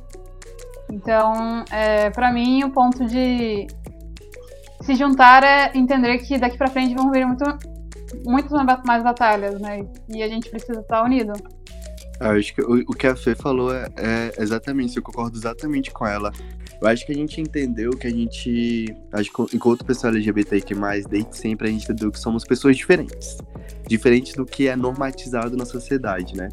[0.90, 3.68] Então, é, para mim, o ponto de
[4.81, 7.45] se juntar é entender que daqui para frente vão vir muito,
[8.25, 8.53] muitas
[8.85, 9.87] mais batalhas, né?
[10.09, 11.33] E a gente precisa estar unido.
[12.21, 15.37] Eu acho que o, o que a Fê falou é, é, exatamente isso, eu concordo
[15.37, 16.33] exatamente com ela.
[16.81, 18.95] Eu acho que a gente entendeu que a gente.
[19.12, 20.75] Acho que enquanto pessoa LGBTQ,
[21.09, 23.39] desde sempre a gente entendeu que somos pessoas diferentes.
[23.87, 26.49] Diferentes do que é normatizado na sociedade, né?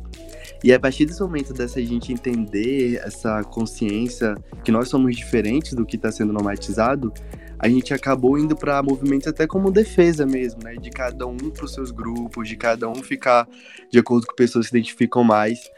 [0.63, 5.85] E a partir desse momento dessa gente entender essa consciência que nós somos diferentes do
[5.85, 7.13] que está sendo normatizado,
[7.63, 10.75] a gente acabou indo para movimentos até como defesa mesmo, né?
[10.75, 13.47] De cada um para os seus grupos, de cada um ficar
[13.89, 15.71] de acordo com pessoas que se identificam mais.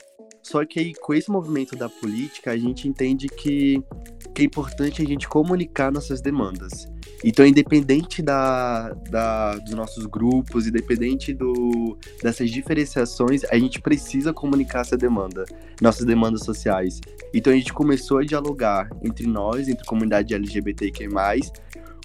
[0.46, 3.84] Só que aí, com esse movimento da política, a gente entende que,
[4.32, 6.88] que é importante a gente comunicar nossas demandas.
[7.24, 14.82] Então, independente da, da, dos nossos grupos, independente do, dessas diferenciações, a gente precisa comunicar
[14.82, 15.46] essa demanda,
[15.82, 17.02] nossas demandas sociais.
[17.34, 21.10] Então, a gente começou a dialogar entre nós, entre a comunidade LGBTQ+,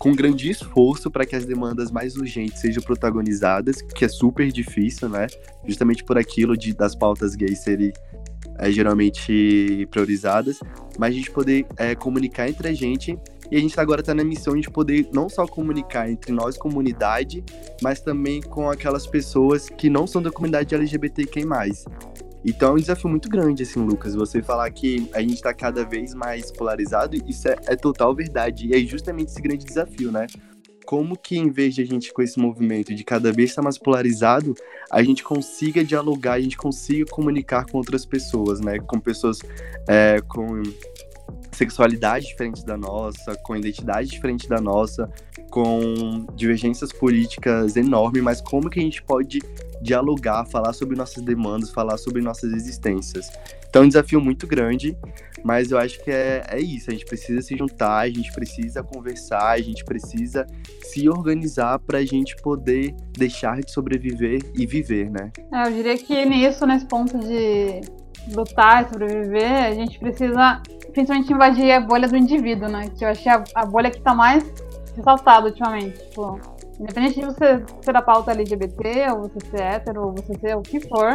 [0.00, 5.10] com grande esforço para que as demandas mais urgentes sejam protagonizadas, que é super difícil,
[5.10, 5.26] né?
[5.66, 7.92] Justamente por aquilo de das pautas gays serem
[8.60, 10.60] é, geralmente priorizadas,
[10.98, 13.18] mas a gente poder é, comunicar entre a gente
[13.50, 17.42] e a gente agora está na missão de poder não só comunicar entre nós, comunidade,
[17.82, 21.44] mas também com aquelas pessoas que não são da comunidade LGBTQ+.
[22.44, 24.14] Então é um desafio muito grande, assim, Lucas.
[24.14, 28.68] Você falar que a gente tá cada vez mais polarizado, isso é, é total verdade.
[28.68, 30.26] E é justamente esse grande desafio, né?
[30.90, 33.78] Como que em vez de a gente com esse movimento de cada vez estar mais
[33.78, 34.56] polarizado,
[34.90, 38.80] a gente consiga dialogar, a gente consiga comunicar com outras pessoas, né?
[38.80, 39.38] Com pessoas
[39.86, 40.64] é, com
[41.52, 45.08] sexualidade diferente da nossa, com identidade diferente da nossa,
[45.48, 49.38] com divergências políticas enormes, mas como que a gente pode
[49.80, 53.30] dialogar, falar sobre nossas demandas, falar sobre nossas existências.
[53.70, 54.96] Então é um desafio muito grande,
[55.44, 56.90] mas eu acho que é, é isso.
[56.90, 60.44] A gente precisa se juntar, a gente precisa conversar, a gente precisa
[60.82, 65.30] se organizar para a gente poder deixar de sobreviver e viver, né?
[65.52, 67.80] É, eu diria que nisso, nesse ponto de
[68.34, 70.60] lutar e sobreviver, a gente precisa
[70.92, 72.88] principalmente invadir a bolha do indivíduo, né?
[72.98, 74.44] Que eu achei a, a bolha que está mais
[74.96, 75.96] ressaltada ultimamente.
[76.08, 76.40] Tipo,
[76.80, 80.62] independente de você ser da pauta LGBT, ou você ser hétero, ou você ser o
[80.62, 81.14] que for,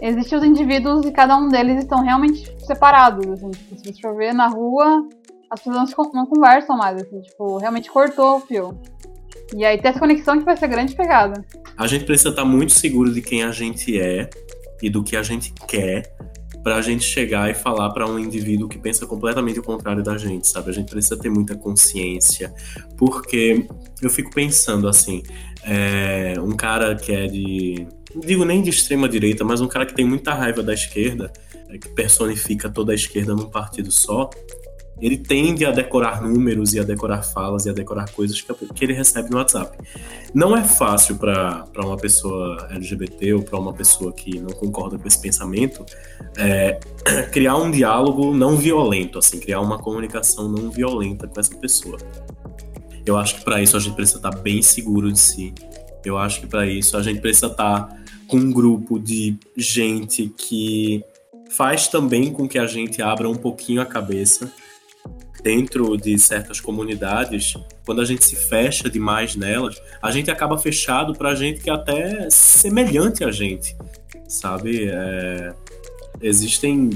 [0.00, 3.26] existem os indivíduos e cada um deles estão realmente separados.
[3.26, 5.06] Assim, tipo, se você for ver na rua,
[5.50, 8.78] as pessoas não conversam mais, assim, tipo, realmente cortou o fio.
[9.54, 11.44] E aí tem essa conexão que vai ser grande pegada.
[11.76, 14.28] A gente precisa estar muito seguro de quem a gente é
[14.82, 16.14] e do que a gente quer
[16.62, 20.18] para a gente chegar e falar para um indivíduo que pensa completamente o contrário da
[20.18, 20.70] gente, sabe?
[20.70, 22.52] A gente precisa ter muita consciência,
[22.96, 23.66] porque
[24.02, 25.22] eu fico pensando assim,
[25.62, 27.86] é, um cara que é de
[28.20, 31.32] digo nem de extrema direita, mas um cara que tem muita raiva da esquerda,
[31.68, 34.30] é, que personifica toda a esquerda num partido só,
[35.00, 38.92] ele tende a decorar números e a decorar falas e a decorar coisas que, ele
[38.92, 39.78] recebe no WhatsApp.
[40.34, 45.06] Não é fácil para uma pessoa LGBT ou para uma pessoa que não concorda com
[45.06, 45.84] esse pensamento
[46.36, 46.80] é,
[47.30, 51.98] criar um diálogo não violento, assim, criar uma comunicação não violenta com essa pessoa.
[53.06, 55.54] Eu acho que para isso a gente precisa estar bem seguro de si.
[56.04, 57.96] Eu acho que para isso a gente precisa estar com
[58.32, 61.02] um grupo de gente que
[61.50, 64.52] faz também com que a gente abra um pouquinho a cabeça
[65.42, 67.54] dentro de certas comunidades,
[67.86, 71.72] quando a gente se fecha demais nelas, a gente acaba fechado para gente que é
[71.72, 73.76] até semelhante a gente,
[74.28, 74.88] sabe?
[74.90, 75.54] É,
[76.20, 76.90] existem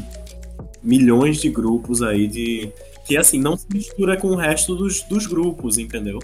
[0.83, 2.73] milhões de grupos aí de
[3.05, 6.19] que assim não se mistura com o resto dos, dos grupos, entendeu?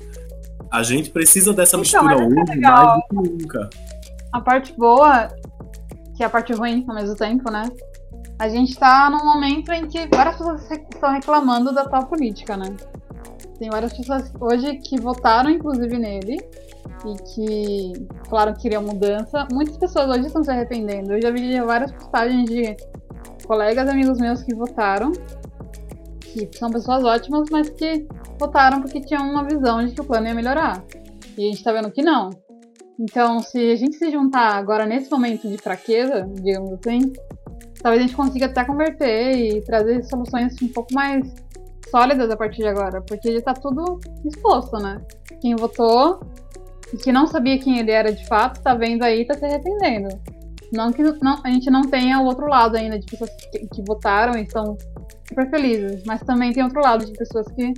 [0.70, 3.70] A gente precisa dessa então, mistura é hoje mais do que nunca.
[4.32, 5.28] A parte boa,
[6.16, 7.64] que é a parte ruim ao mesmo tempo, né?
[8.38, 12.76] A gente tá num momento em que várias pessoas estão reclamando da tal política, né?
[13.58, 16.36] Tem várias pessoas hoje que votaram, inclusive, nele
[17.04, 19.46] e que falaram que queriam mudança.
[19.52, 21.12] Muitas pessoas hoje estão se arrependendo.
[21.14, 22.76] Eu já vi várias postagens de
[23.46, 25.10] colegas, amigos meus que votaram,
[26.20, 28.06] que são pessoas ótimas, mas que
[28.38, 30.84] votaram porque tinham uma visão de que o plano ia melhorar.
[31.36, 32.30] E a gente tá vendo que não.
[32.98, 37.12] Então, se a gente se juntar agora nesse momento de fraqueza, digamos assim,
[37.80, 41.32] talvez a gente consiga até converter e trazer soluções um pouco mais
[41.90, 45.00] sólidas a partir de agora, porque já tá tudo exposto, né?
[45.40, 46.20] Quem votou
[46.92, 49.44] e que não sabia quem ele era de fato, tá vendo aí e tá se
[49.44, 50.08] arrependendo.
[50.72, 53.82] Não que não, a gente não tenha o outro lado ainda de pessoas que, que
[53.86, 54.76] votaram e estão
[55.26, 57.72] super felizes, mas também tem outro lado de pessoas que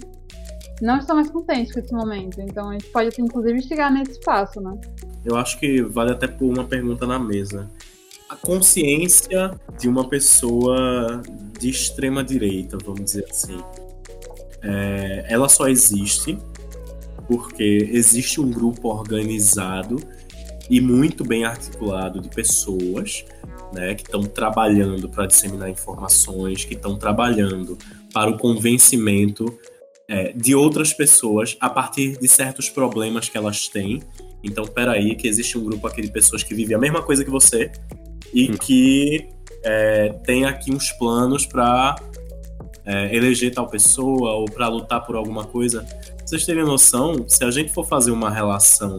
[0.81, 2.41] não estão mais contentes com esse momento.
[2.41, 4.79] Então a gente pode, inclusive, chegar nesse espaço, né?
[5.25, 7.69] Eu acho que vale até pôr uma pergunta na mesa
[8.31, 11.21] a consciência de uma pessoa
[11.59, 13.61] de extrema direita, vamos dizer assim.
[14.63, 16.39] É, ela só existe
[17.27, 20.01] porque existe um grupo organizado
[20.69, 23.25] e muito bem articulado de pessoas
[23.73, 27.77] né, que estão trabalhando para disseminar informações, que estão trabalhando
[28.13, 29.47] para o convencimento
[30.11, 34.03] é, de outras pessoas a partir de certos problemas que elas têm.
[34.43, 37.31] Então, peraí, que existe um grupo aqui de pessoas que vivem a mesma coisa que
[37.31, 37.71] você,
[38.35, 38.55] e hum.
[38.55, 39.29] que
[39.63, 41.95] é, tem aqui uns planos para
[42.85, 45.87] é, eleger tal pessoa ou para lutar por alguma coisa.
[46.27, 48.99] Vocês terem noção, se a gente for fazer uma relação,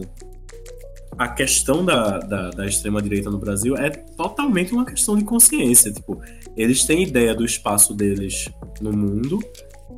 [1.18, 5.92] a questão da, da, da extrema-direita no Brasil é totalmente uma questão de consciência.
[5.92, 6.18] Tipo,
[6.56, 8.48] eles têm ideia do espaço deles
[8.80, 9.40] no mundo,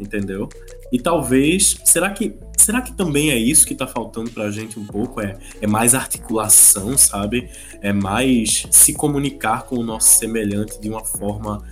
[0.00, 0.48] entendeu?
[0.94, 4.87] E talvez, será que será que também é isso que tá faltando pra gente um
[4.87, 5.20] pouco?
[5.20, 7.50] É, é mais articulação, sabe?
[7.83, 11.64] É mais se comunicar com o nosso semelhante de uma forma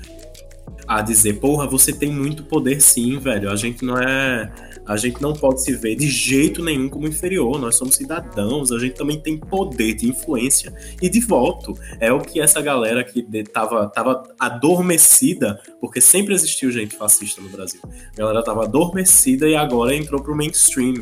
[0.86, 3.50] a dizer, porra, você tem muito poder sim, velho.
[3.50, 4.50] A gente não é
[4.84, 7.58] a gente não pode se ver de jeito nenhum como inferior.
[7.60, 11.74] Nós somos cidadãos, a gente também tem poder de influência e de voto.
[12.00, 17.48] É o que essa galera que tava, tava adormecida, porque sempre existiu gente fascista no
[17.48, 17.80] Brasil.
[17.84, 20.94] A galera tava adormecida e agora entrou pro mainstream,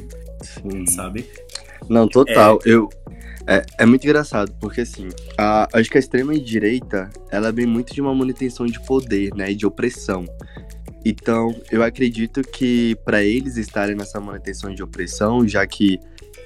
[0.42, 0.86] Sim.
[0.86, 1.26] sabe?
[1.88, 2.58] Não, total.
[2.66, 2.90] Eu,
[3.50, 8.00] é, é muito engraçado, porque assim, a, acho que a extrema-direita, ela vem muito de
[8.00, 10.24] uma manutenção de poder, né, e de opressão.
[11.04, 15.98] Então, eu acredito que para eles estarem nessa manutenção de opressão, já que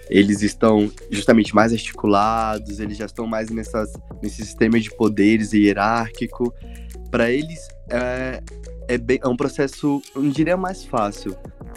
[0.08, 6.54] eles estão justamente mais articulados, eles já estão mais nessas, nesse sistema de poderes hierárquico,
[7.10, 8.42] para eles é,
[8.88, 11.36] é, bem, é um processo, não diria mais fácil,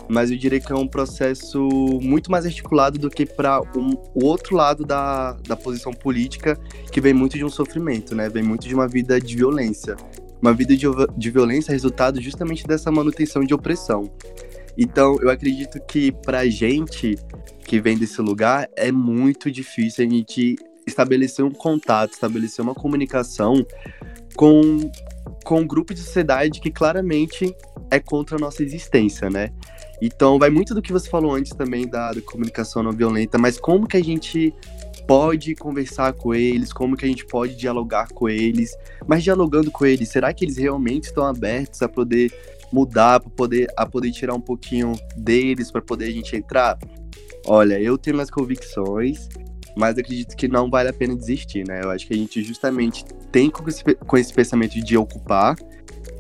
[0.09, 1.59] mas eu diria que é um processo
[2.01, 6.57] muito mais articulado do que para um, o outro lado da, da posição política,
[6.91, 8.29] que vem muito de um sofrimento, né?
[8.29, 9.95] Vem muito de uma vida de violência.
[10.41, 10.85] Uma vida de,
[11.17, 14.11] de violência é resultado justamente dessa manutenção de opressão.
[14.77, 17.17] Então, eu acredito que para gente
[17.67, 20.55] que vem desse lugar, é muito difícil a gente
[20.87, 23.65] estabelecer um contato, estabelecer uma comunicação
[24.35, 24.89] com,
[25.47, 27.55] com um grupo de sociedade que claramente
[27.89, 29.49] é contra a nossa existência, né?
[30.01, 33.57] Então, vai muito do que você falou antes também da, da comunicação não violenta, mas
[33.57, 34.53] como que a gente
[35.07, 39.85] pode conversar com eles, como que a gente pode dialogar com eles, mas dialogando com
[39.85, 42.29] eles, será que eles realmente estão abertos a poder
[42.69, 46.77] mudar, para poder a poder tirar um pouquinho deles para poder a gente entrar?
[47.45, 49.29] Olha, eu tenho minhas convicções,
[49.77, 51.81] mas acredito que não vale a pena desistir, né?
[51.83, 55.55] Eu acho que a gente justamente tem com esse, com esse pensamento de ocupar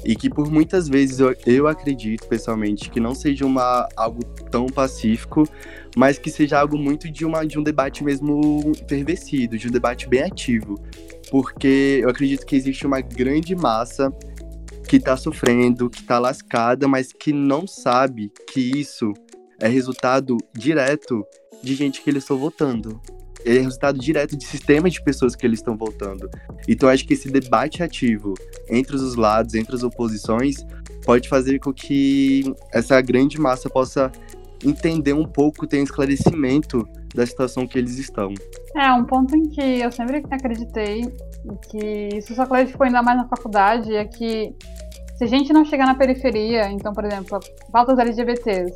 [0.05, 4.67] e que por muitas vezes eu, eu acredito pessoalmente que não seja uma, algo tão
[4.67, 5.43] pacífico,
[5.95, 10.07] mas que seja algo muito de, uma, de um debate mesmo enfervescido, de um debate
[10.07, 10.75] bem ativo.
[11.31, 14.13] Porque eu acredito que existe uma grande massa
[14.87, 19.11] que está sofrendo, que está lascada, mas que não sabe que isso
[19.59, 21.25] é resultado direto
[21.61, 23.01] de gente que eles estão votando
[23.47, 26.29] é resultado direto de sistemas de pessoas que eles estão voltando.
[26.67, 28.33] Então acho que esse debate ativo
[28.69, 30.65] entre os lados, entre as oposições,
[31.05, 34.11] pode fazer com que essa grande massa possa
[34.65, 38.33] entender um pouco, ter um esclarecimento da situação que eles estão.
[38.75, 41.03] É, um ponto em que eu sempre acreditei,
[41.69, 44.53] que isso só clarificou ainda mais na faculdade, é que
[45.17, 47.39] se a gente não chegar na periferia, então, por exemplo,
[47.71, 48.73] pautas LGBTs,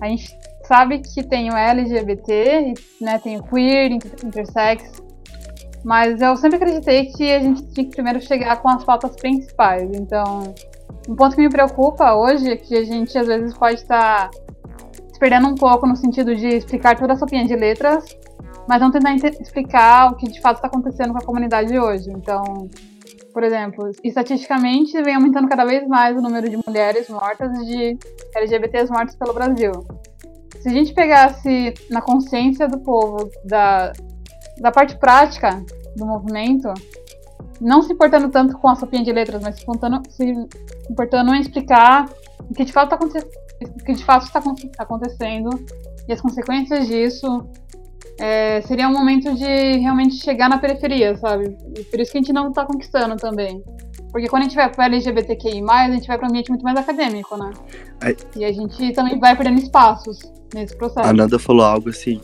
[0.00, 0.36] a gente
[0.72, 4.90] sabe que tem o LGBT, né, tem o queer, intersex,
[5.84, 9.90] mas eu sempre acreditei que a gente tinha que primeiro chegar com as pautas principais.
[9.92, 10.54] Então,
[11.06, 14.30] um ponto que me preocupa hoje é que a gente às vezes pode estar
[15.12, 18.16] se perdendo um pouco no sentido de explicar toda a sopinha de letras,
[18.66, 22.08] mas não tentar explicar o que de fato está acontecendo com a comunidade hoje.
[22.08, 22.70] Então,
[23.34, 27.98] por exemplo, estatisticamente vem aumentando cada vez mais o número de mulheres mortas de
[28.34, 29.72] LGBTs mortos pelo Brasil
[30.62, 33.92] se a gente pegasse na consciência do povo da,
[34.58, 35.60] da parte prática
[35.96, 36.72] do movimento,
[37.60, 40.24] não se importando tanto com a sopinha de letras, mas se importando, se
[40.88, 42.08] importando em explicar
[42.48, 42.98] o que de fato, tá,
[43.60, 44.40] o que de fato está
[44.78, 45.50] acontecendo
[46.06, 47.44] e as consequências disso,
[48.20, 51.56] é, seria um momento de realmente chegar na periferia, sabe?
[51.76, 53.62] E por isso que a gente não está conquistando também.
[54.12, 56.76] Porque quando a gente vai para LGBTQI, a gente vai para um ambiente muito mais
[56.76, 57.50] acadêmico, né?
[58.02, 58.14] É.
[58.36, 60.20] E a gente também vai perdendo espaços
[60.54, 61.08] nesse processo.
[61.08, 62.20] A Nanda falou algo assim,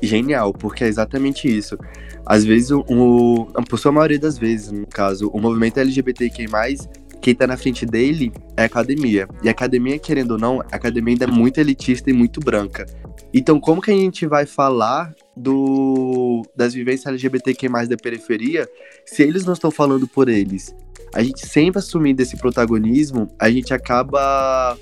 [0.00, 1.76] genial, porque é exatamente isso.
[2.24, 6.78] Às vezes, o, o, por sua maioria das vezes, no caso, o movimento LGBTQI,
[7.20, 9.28] quem tá na frente dele é a academia.
[9.42, 12.86] E a academia, querendo ou não, a academia ainda é muito elitista e muito branca.
[13.34, 18.68] Então, como que a gente vai falar do das vivências LGBTQ+, da periferia,
[19.06, 20.74] se eles não estão falando por eles?
[21.14, 24.76] A gente sempre assumindo esse protagonismo, a gente acaba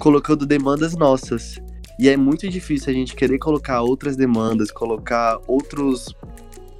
[0.00, 1.56] colocando demandas nossas.
[1.98, 6.14] E é muito difícil a gente querer colocar outras demandas, colocar outros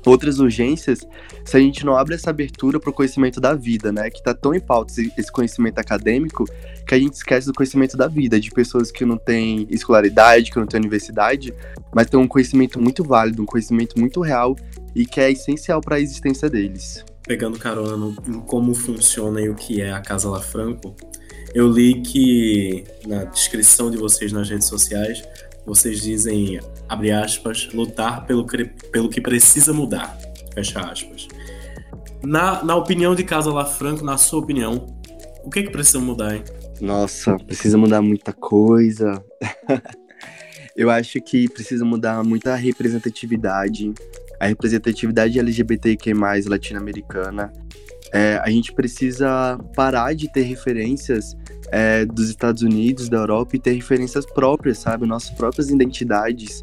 [0.07, 1.01] outras urgências
[1.45, 4.09] se a gente não abre essa abertura para o conhecimento da vida, né?
[4.09, 6.45] Que está tão em pauta esse conhecimento acadêmico
[6.87, 10.59] que a gente esquece do conhecimento da vida, de pessoas que não têm escolaridade, que
[10.59, 11.53] não têm universidade,
[11.93, 14.57] mas têm um conhecimento muito válido, um conhecimento muito real
[14.95, 17.05] e que é essencial para a existência deles.
[17.27, 20.95] Pegando carona no, em como funciona e o que é a Casa La Franco,
[21.55, 25.25] eu li que na descrição de vocês nas redes sociais,
[25.65, 28.47] vocês dizem, abre aspas, lutar pelo
[28.93, 30.17] pelo que precisa mudar,
[30.55, 31.27] fecha aspas.
[32.23, 34.87] Na, na opinião de Casa La Franco, na sua opinião,
[35.45, 36.45] o que é que precisa mudar, hein?
[36.81, 39.23] Nossa, precisa mudar muita coisa.
[40.77, 43.95] eu acho que precisa mudar muita representatividade,
[44.39, 46.13] a representatividade LGBTQ+,
[46.47, 47.53] latino-americana.
[48.13, 51.37] É, a gente precisa parar de ter referências
[51.73, 55.07] é, dos Estados Unidos, da Europa e ter referências próprias, sabe?
[55.07, 56.63] Nossas próprias identidades.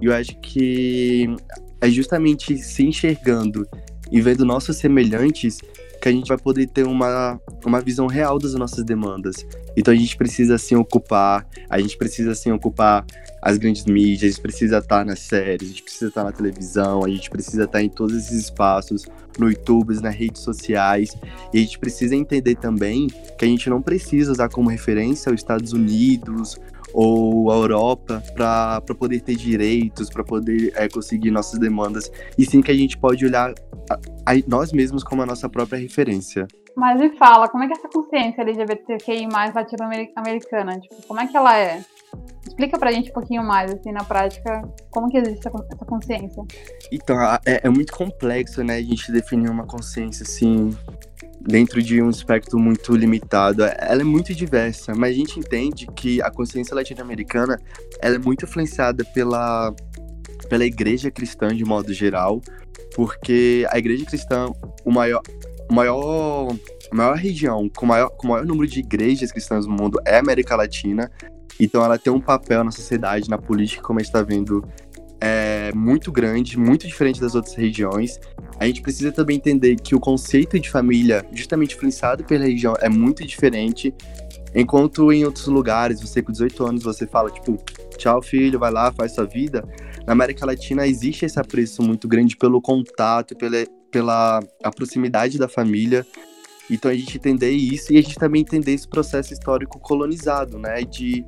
[0.00, 1.34] E eu acho que
[1.80, 3.66] é justamente se enxergando
[4.10, 5.58] e vendo nossos semelhantes
[6.00, 9.44] que a gente vai poder ter uma, uma visão real das nossas demandas.
[9.76, 13.04] Então a gente precisa assim ocupar, a gente precisa assim ocupar
[13.42, 17.04] as grandes mídias, a gente precisa estar nas séries, a gente precisa estar na televisão,
[17.04, 19.04] a gente precisa estar em todos esses espaços,
[19.38, 21.16] no YouTube, nas redes sociais.
[21.52, 23.08] E a gente precisa entender também
[23.38, 26.56] que a gente não precisa usar como referência os Estados Unidos
[26.94, 32.62] ou a Europa para poder ter direitos, para poder é, conseguir nossas demandas, e sim
[32.62, 33.52] que a gente pode olhar
[33.90, 36.46] a, a, nós mesmos como a nossa própria referência.
[36.76, 40.80] Mas me fala, como é que é essa consciência LGBTQI mais latino-americana?
[40.80, 41.84] Tipo, como é que ela é?
[42.46, 46.42] Explica pra gente um pouquinho mais, assim, na prática, como que existe essa consciência.
[46.92, 50.70] Então, é, é muito complexo, né, a gente definir uma consciência, assim,
[51.46, 53.62] dentro de um espectro muito limitado.
[53.64, 57.60] Ela é muito diversa, mas a gente entende que a consciência latino-americana
[58.00, 59.74] ela é muito influenciada pela,
[60.48, 62.40] pela igreja cristã de modo geral,
[62.94, 64.50] porque a igreja cristã,
[64.84, 65.22] o maior,
[65.70, 66.48] maior,
[66.90, 70.20] a maior região com maior, com maior número de igrejas cristãs no mundo é a
[70.20, 71.10] América Latina,
[71.60, 74.66] então ela tem um papel na sociedade, na política, como a gente está vendo
[75.26, 78.20] é muito grande, muito diferente das outras regiões.
[78.60, 82.90] A gente precisa também entender que o conceito de família, justamente influenciado pela região, é
[82.90, 83.94] muito diferente.
[84.54, 87.56] Enquanto em outros lugares, você com 18 anos, você fala, tipo,
[87.96, 89.66] tchau filho, vai lá, faz sua vida.
[90.06, 95.48] Na América Latina existe esse apreço muito grande pelo contato, pela, pela a proximidade da
[95.48, 96.06] família.
[96.70, 100.82] Então a gente entender isso e a gente também entender esse processo histórico colonizado, né?
[100.82, 101.24] De,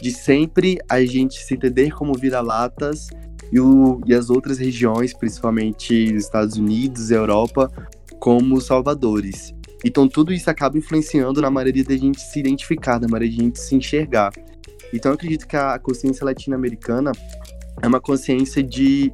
[0.00, 3.08] de sempre a gente se entender como vira-latas
[3.54, 7.70] e, o, e as outras regiões, principalmente Estados Unidos, Europa,
[8.18, 9.54] como salvadores.
[9.84, 13.44] Então tudo isso acaba influenciando na maneira da gente se identificar, na maneira de a
[13.44, 14.32] gente se enxergar.
[14.92, 17.12] Então eu acredito que a consciência latino-americana
[17.80, 19.12] é uma consciência de,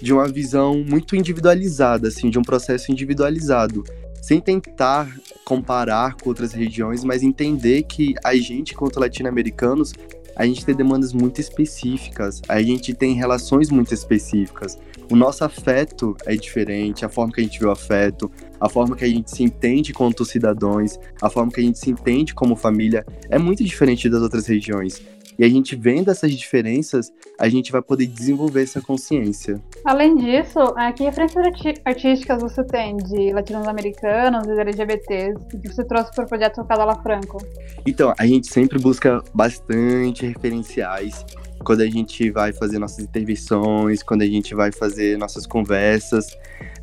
[0.00, 3.84] de uma visão muito individualizada, assim, de um processo individualizado,
[4.22, 5.14] sem tentar
[5.44, 9.92] comparar com outras regiões, mas entender que a gente, quanto latino-americanos,
[10.36, 14.78] a gente tem demandas muito específicas, a gente tem relações muito específicas.
[15.10, 18.96] O nosso afeto é diferente, a forma que a gente vê o afeto, a forma
[18.96, 22.56] que a gente se entende quanto cidadãos, a forma que a gente se entende como
[22.56, 25.02] família é muito diferente das outras regiões.
[25.38, 29.60] E a gente vendo essas diferenças, a gente vai poder desenvolver essa consciência.
[29.84, 31.44] Além disso, é, que referências
[31.84, 37.38] artísticas você tem de latino-americanos e LGBTs que você trouxe para o projeto Cadala Franco?
[37.86, 41.24] Então, a gente sempre busca bastante referenciais
[41.64, 46.26] quando a gente vai fazer nossas intervenções, quando a gente vai fazer nossas conversas.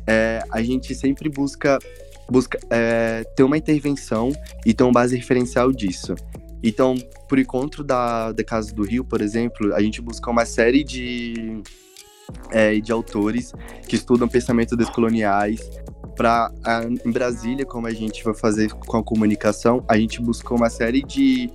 [0.06, 1.78] É, a gente sempre busca,
[2.28, 4.32] busca é, ter uma intervenção
[4.66, 6.14] e ter uma base referencial disso.
[6.62, 6.94] Então,
[7.28, 11.60] por encontro da, da Casa do Rio, por exemplo, a gente busca uma série de,
[12.50, 13.52] é, de autores
[13.88, 15.68] que estudam pensamento descoloniais.
[16.14, 16.52] Para
[17.04, 21.02] em Brasília, como a gente vai fazer com a comunicação, a gente buscou uma série
[21.02, 21.50] de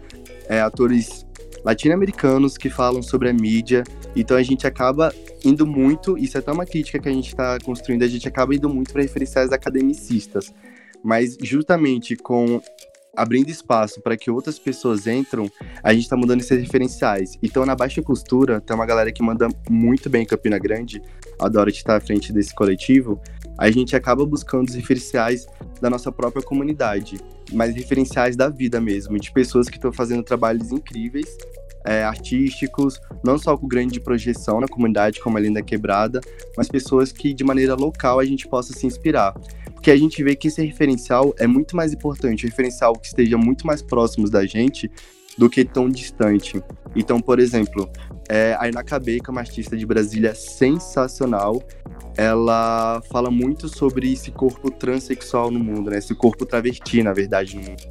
[0.49, 1.25] é, atores
[1.63, 3.83] latino-americanos que falam sobre a mídia.
[4.15, 5.13] Então a gente acaba
[5.45, 8.55] indo muito, isso é até uma crítica que a gente está construindo, a gente acaba
[8.55, 10.53] indo muito para referenciais academicistas.
[11.03, 12.59] Mas justamente com
[13.17, 15.49] abrindo espaço para que outras pessoas entram,
[15.83, 17.37] a gente está mudando esses referenciais.
[17.41, 21.01] Então, na Baixa Costura, tem uma galera que manda muito bem em Campina Grande,
[21.39, 23.19] adora estar à frente desse coletivo,
[23.57, 25.47] a gente acaba buscando os referenciais
[25.81, 27.17] da nossa própria comunidade,
[27.51, 31.35] mas referenciais da vida mesmo, de pessoas que estão fazendo trabalhos incríveis,
[31.83, 36.21] é, artísticos, não só com grande projeção na comunidade, como a Linda Quebrada,
[36.55, 39.33] mas pessoas que de maneira local a gente possa se inspirar
[39.77, 43.37] porque a gente vê que esse referencial é muito mais importante, um referencial que esteja
[43.37, 44.89] muito mais próximo da gente
[45.37, 46.63] do que tão distante.
[46.95, 47.87] Então, por exemplo,
[48.27, 51.61] é, a Ina que é uma artista de Brasília sensacional,
[52.17, 55.99] ela fala muito sobre esse corpo transexual no mundo, né?
[55.99, 57.83] Esse corpo travesti, na verdade, no mundo.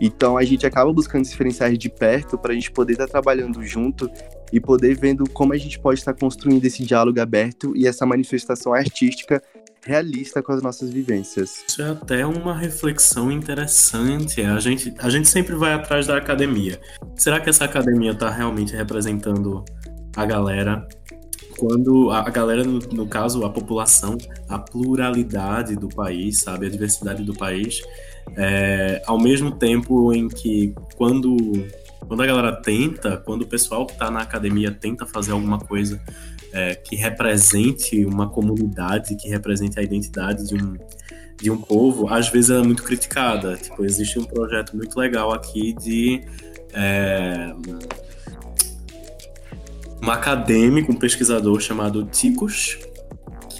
[0.00, 3.62] Então a gente acaba buscando diferenciais de perto para a gente poder estar tá trabalhando
[3.62, 4.10] junto
[4.52, 8.04] e poder vendo como a gente pode estar tá construindo esse diálogo aberto e essa
[8.04, 9.40] manifestação artística
[9.90, 11.64] realista com as nossas vivências.
[11.68, 14.40] Isso é até uma reflexão interessante.
[14.40, 16.80] A gente, a gente sempre vai atrás da academia.
[17.16, 19.64] Será que essa academia está realmente representando
[20.16, 20.86] a galera?
[21.58, 24.16] Quando a, galera, no, no, caso, a população,
[24.48, 27.82] a pluralidade do país, sabe, a diversidade do país,
[28.36, 31.36] é, ao mesmo tempo em que quando
[32.10, 36.02] quando a galera tenta, quando o pessoal que está na academia tenta fazer alguma coisa
[36.52, 40.76] é, que represente uma comunidade, que represente a identidade de um,
[41.40, 43.56] de um povo, às vezes ela é muito criticada.
[43.56, 46.24] Tipo, existe um projeto muito legal aqui de
[46.74, 47.54] é,
[50.02, 52.76] um acadêmico, um pesquisador chamado Ticos,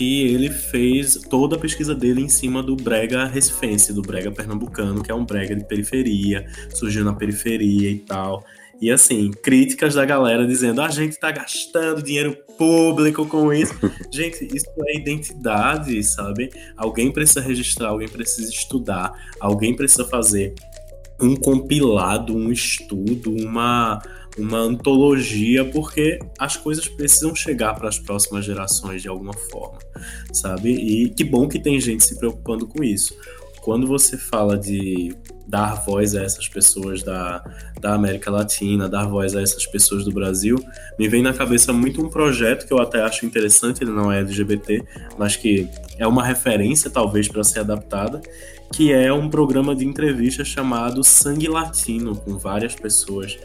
[0.00, 5.02] que ele fez toda a pesquisa dele em cima do brega recifense, do brega pernambucano,
[5.02, 8.42] que é um brega de periferia, surgiu na periferia e tal.
[8.80, 13.74] E assim, críticas da galera dizendo: a gente tá gastando dinheiro público com isso.
[14.10, 16.48] gente, isso é identidade, sabe?
[16.78, 20.54] Alguém precisa registrar, alguém precisa estudar, alguém precisa fazer
[21.20, 24.00] um compilado, um estudo, uma,
[24.38, 29.78] uma antologia, porque as coisas precisam chegar para as próximas gerações de alguma forma,
[30.32, 30.70] sabe?
[30.70, 33.14] E que bom que tem gente se preocupando com isso.
[33.60, 35.14] Quando você fala de
[35.46, 37.42] dar voz a essas pessoas da,
[37.80, 40.56] da América Latina, dar voz a essas pessoas do Brasil,
[40.98, 44.20] me vem na cabeça muito um projeto que eu até acho interessante, ele não é
[44.20, 44.82] LGBT,
[45.18, 45.68] mas que
[45.98, 48.22] é uma referência talvez para ser adaptada,
[48.72, 53.36] que é um programa de entrevista chamado Sangue Latino, com várias pessoas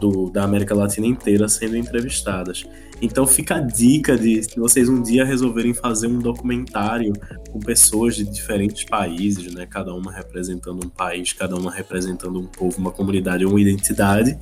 [0.00, 2.64] do, da América Latina inteira sendo entrevistadas.
[3.02, 7.12] Então fica a dica de se vocês um dia resolverem fazer um documentário
[7.50, 12.46] com pessoas de diferentes países, né, cada uma representando um país, cada uma representando um
[12.46, 14.38] povo, uma comunidade, uma identidade,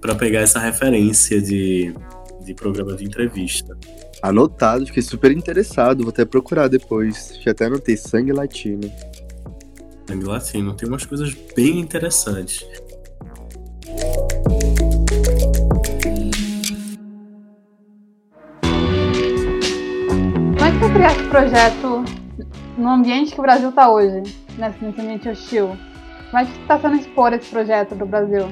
[0.00, 1.94] para pegar essa referência de,
[2.44, 3.76] de programa de entrevista.
[4.22, 7.38] Anotado, fiquei super interessado, vou até procurar depois.
[7.42, 8.90] Já até anotei Sangue Latino.
[10.06, 12.64] Sangue Latino, tem umas coisas bem interessantes.
[20.52, 22.04] Como é que você criar esse projeto
[22.76, 24.22] no ambiente que o Brasil está hoje,
[24.58, 25.76] nesse ambiente hostil?
[26.30, 28.48] Como é que está sendo expor esse projeto do Brasil?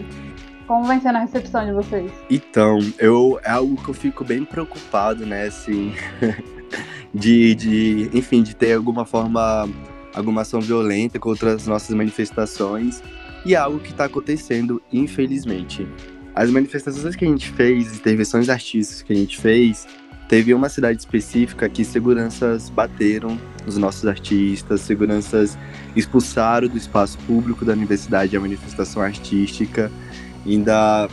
[0.67, 2.11] Como vai ser a recepção de vocês?
[2.31, 5.93] Então, eu é algo que eu fico bem preocupado, né, assim,
[7.13, 9.69] de, de, enfim, de ter alguma forma
[10.15, 13.03] alguma ação violenta contra as nossas manifestações
[13.45, 15.87] e algo que está acontecendo, infelizmente.
[16.35, 19.87] As manifestações que a gente fez, intervenções artísticas que a gente fez,
[20.29, 25.59] teve uma cidade específica que seguranças bateram nos nossos artistas, seguranças
[25.95, 29.93] expulsaram do espaço público da universidade a manifestação artística.
[30.47, 31.09] Ainda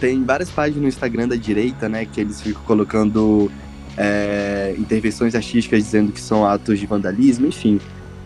[0.00, 3.50] tem várias páginas no Instagram da direita, né, que eles ficam colocando
[3.96, 7.78] é, intervenções artísticas dizendo que são atos de vandalismo, enfim.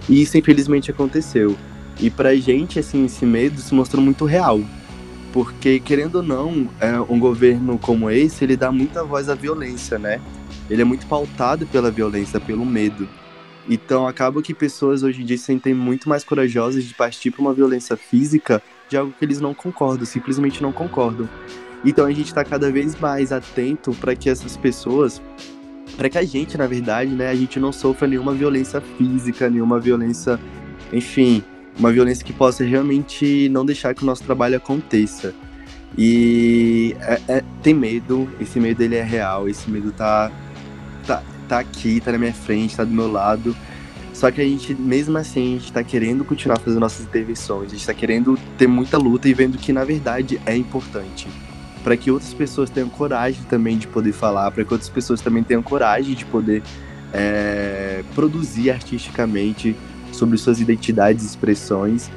[0.08, 1.56] E isso infelizmente aconteceu.
[2.00, 4.60] E pra gente, assim, esse medo se mostrou muito real.
[5.32, 9.98] Porque, querendo ou não, é, um governo como esse, ele dá muita voz à violência,
[9.98, 10.20] né?
[10.70, 13.08] Ele é muito pautado pela violência, pelo medo.
[13.68, 17.42] Então, acaba que pessoas hoje em dia se sentem muito mais corajosas de partir para
[17.42, 21.28] uma violência física de algo que eles não concordam, simplesmente não concordam.
[21.84, 25.20] Então, a gente está cada vez mais atento para que essas pessoas
[25.96, 29.78] para que a gente, na verdade, né, a gente não sofra nenhuma violência física, nenhuma
[29.78, 30.38] violência,
[30.92, 31.42] enfim,
[31.78, 35.34] uma violência que possa realmente não deixar que o nosso trabalho aconteça.
[35.96, 40.30] E é, é, tem medo, esse medo ele é real, esse medo tá,
[41.06, 43.56] tá, tá aqui, tá na minha frente, tá do meu lado.
[44.12, 47.74] Só que a gente, mesmo assim, a gente tá querendo continuar fazendo nossas intervenções, a
[47.74, 51.28] gente tá querendo ter muita luta e vendo que, na verdade, é importante
[51.86, 55.44] para que outras pessoas tenham coragem também de poder falar, para que outras pessoas também
[55.44, 56.60] tenham coragem de poder
[57.14, 59.76] é, produzir artisticamente
[60.10, 62.10] sobre suas identidades e expressões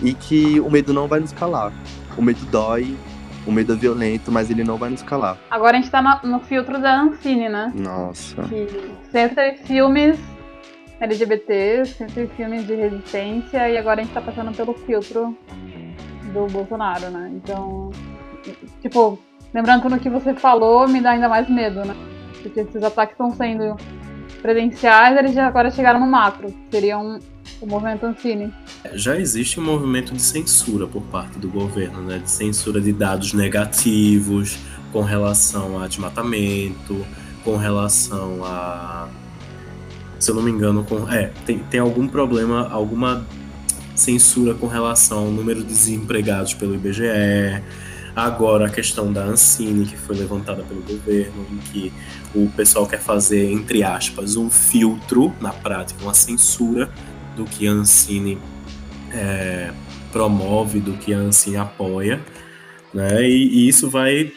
[0.00, 1.72] e que o medo não vai nos calar.
[2.16, 2.96] O medo dói,
[3.44, 5.36] o medo é violento, mas ele não vai nos calar.
[5.50, 7.72] Agora a gente tá no, no filtro da Ancine, né?
[7.74, 8.44] Nossa.
[8.44, 8.68] Que
[9.10, 10.20] sempre filmes
[11.00, 15.36] LGBT, sempre filmes de resistência, e agora a gente tá passando pelo filtro
[16.32, 17.32] do Bolsonaro, né?
[17.34, 17.90] Então,
[18.86, 19.18] tipo,
[19.52, 21.94] lembrando tudo que você falou, me dá ainda mais medo, né?
[22.42, 23.76] Porque esses ataques estão sendo
[24.40, 27.18] presenciais, eles já agora chegaram no macro, seria um,
[27.60, 28.52] o movimento Ancine.
[28.94, 32.18] Já existe um movimento de censura por parte do governo, né?
[32.18, 34.58] De censura de dados negativos
[34.92, 37.04] com relação a desmatamento,
[37.44, 39.08] com relação a.
[40.18, 41.10] Se eu não me engano, com.
[41.10, 43.26] É, tem, tem algum problema, alguma
[43.94, 47.62] censura com relação ao número de desempregados pelo IBGE
[48.16, 51.92] Agora, a questão da Ancine, que foi levantada pelo governo, em que
[52.34, 56.90] o pessoal quer fazer, entre aspas, um filtro, na prática, uma censura
[57.36, 58.38] do que a Ancine
[59.12, 59.70] é,
[60.10, 62.18] promove, do que a Ancine apoia.
[62.94, 63.28] Né?
[63.28, 64.32] E, e isso vai,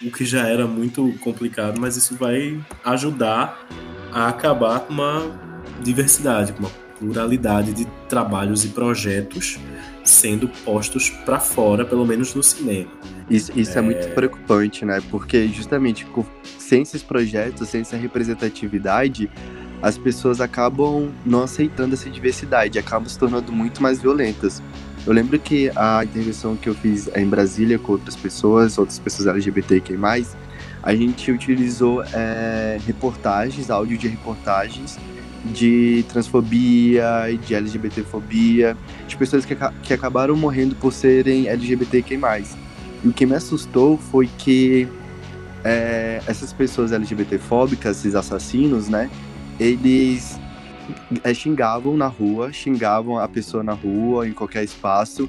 [0.00, 3.68] o que já era muito complicado, mas isso vai ajudar
[4.10, 5.38] a acabar com uma
[5.82, 9.58] diversidade, com uma pluralidade de trabalhos e projetos
[10.04, 12.90] sendo postos para fora, pelo menos no cinema.
[13.28, 13.78] Isso, isso é...
[13.78, 13.82] é...
[13.82, 15.00] muito preocupante, né?
[15.10, 16.06] Porque justamente
[16.58, 19.30] sem esses projetos, sem essa representatividade,
[19.82, 24.62] as pessoas acabam não aceitando essa diversidade, acabam se tornando muito mais violentas.
[25.06, 29.26] Eu lembro que a intervenção que eu fiz em Brasília com outras pessoas, outras pessoas
[29.28, 29.98] LGBTQ+,
[30.82, 34.98] a gente utilizou é, reportagens, áudio de reportagens
[35.44, 38.76] de transfobia e de LGBTfobia,
[39.06, 42.18] de pessoas que, que acabaram morrendo por serem LGBTQ+.
[43.02, 44.86] E o que me assustou foi que
[45.64, 49.10] é, essas pessoas LGBTfóbicas, esses assassinos, né,
[49.58, 50.38] eles
[51.22, 55.28] é, xingavam na rua, xingavam a pessoa na rua, em qualquer espaço,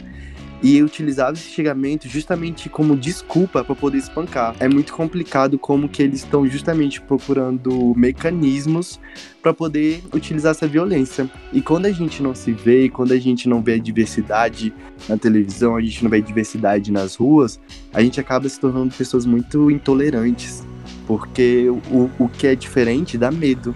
[0.62, 4.56] e utilizava esse xingamento justamente como desculpa para poder espancar.
[4.60, 9.00] É muito complicado como que eles estão justamente procurando mecanismos
[9.42, 11.30] para poder utilizar essa violência.
[11.52, 14.74] E quando a gente não se vê, quando a gente não vê a diversidade
[15.10, 17.60] na televisão, a gente não vê a diversidade nas ruas,
[17.92, 20.64] a gente acaba se tornando pessoas muito intolerantes.
[21.08, 23.76] Porque o, o que é diferente dá medo.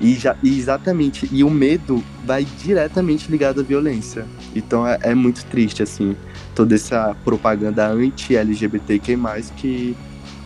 [0.00, 4.26] E, já, exatamente, e o medo vai diretamente ligado à violência.
[4.54, 6.16] Então é, é muito triste, assim,
[6.54, 9.16] toda essa propaganda anti-LGBTQ+,
[9.56, 9.96] que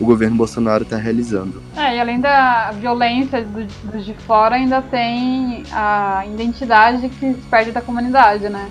[0.00, 1.62] o governo Bolsonaro está realizando.
[1.76, 7.40] É, e além da violência dos do de fora, ainda tem a identidade que se
[7.50, 8.68] perde da comunidade, né?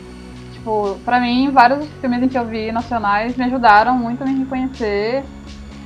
[0.54, 4.40] Tipo, pra mim, vários filmes em que eu vi nacionais me ajudaram muito a me
[4.40, 5.24] reconhecer,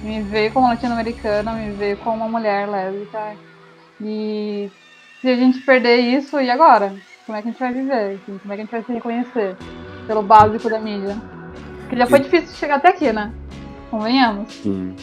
[0.03, 3.35] me ver como latino-americana, me ver como uma mulher lésbica.
[4.03, 4.69] E
[5.21, 6.93] se a gente perder isso, e agora?
[7.25, 8.19] Como é que a gente vai viver?
[8.21, 9.55] Assim, como é que a gente vai se reconhecer?
[10.07, 11.15] Pelo básico da mídia.
[11.81, 13.31] Porque já foi difícil chegar até aqui, né?
[13.89, 14.51] Convenhamos.
[14.53, 14.95] Sim.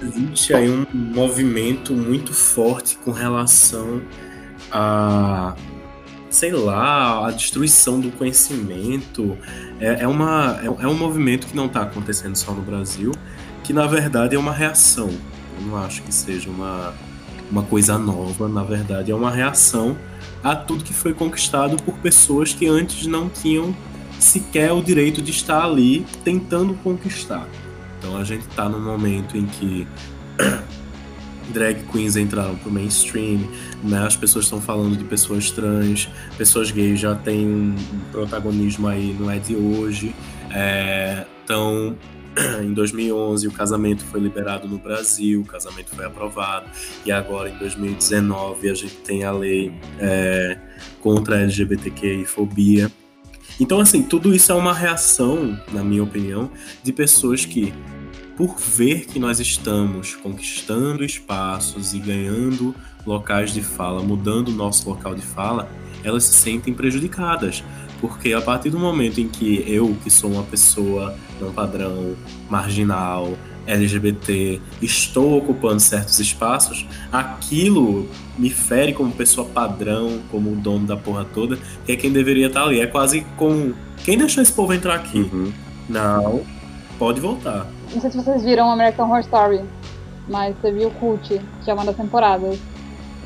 [0.00, 4.02] Existe aí um movimento muito forte com relação
[4.70, 5.54] a
[6.32, 9.36] sei lá, a destruição do conhecimento.
[9.78, 13.12] É, é, uma, é, é um movimento que não está acontecendo só no Brasil,
[13.62, 15.10] que na verdade é uma reação.
[15.58, 16.94] Eu não acho que seja uma,
[17.52, 19.94] uma coisa nova, na verdade, é uma reação
[20.42, 23.76] a tudo que foi conquistado por pessoas que antes não tinham
[24.18, 27.46] sequer o direito de estar ali tentando conquistar.
[27.98, 29.86] Então a gente está num momento em que
[31.52, 33.40] drag queens entraram pro mainstream,
[33.84, 34.06] né?
[34.06, 37.76] As pessoas estão falando de pessoas trans, pessoas gays já têm um
[38.10, 40.14] protagonismo aí, não é de hoje.
[41.44, 41.94] Então,
[42.62, 46.66] em 2011 o casamento foi liberado no Brasil, o casamento foi aprovado,
[47.04, 50.58] e agora em 2019 a gente tem a lei é,
[51.00, 52.90] contra a LGBTQI fobia.
[53.60, 56.50] Então, assim, tudo isso é uma reação, na minha opinião,
[56.82, 57.72] de pessoas que,
[58.36, 62.74] por ver que nós estamos conquistando espaços e ganhando
[63.06, 65.68] locais de fala, mudando o nosso local de fala,
[66.02, 67.62] elas se sentem prejudicadas.
[68.02, 72.16] Porque a partir do momento em que eu, que sou uma pessoa não padrão,
[72.50, 73.28] marginal,
[73.64, 80.96] LGBT, estou ocupando certos espaços, aquilo me fere como pessoa padrão, como o dono da
[80.96, 82.80] porra toda, que é quem deveria estar ali.
[82.80, 83.72] É quase como.
[84.04, 85.20] Quem deixou esse povo entrar aqui?
[85.20, 85.52] Uhum.
[85.88, 86.42] Não,
[86.98, 87.68] pode voltar.
[87.94, 89.60] Não sei se vocês viram American Horror Story,
[90.28, 92.58] mas você viu o Cult, que é uma das temporadas.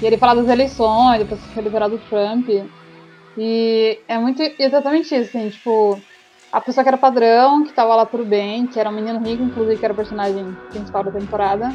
[0.03, 2.47] E ele fala das eleições, depois que foi liberado o Trump.
[3.37, 6.01] E é muito exatamente isso, assim, tipo,
[6.51, 9.43] a pessoa que era padrão, que tava lá tudo bem, que era um menino rico,
[9.43, 11.71] inclusive, que era o personagem principal da temporada,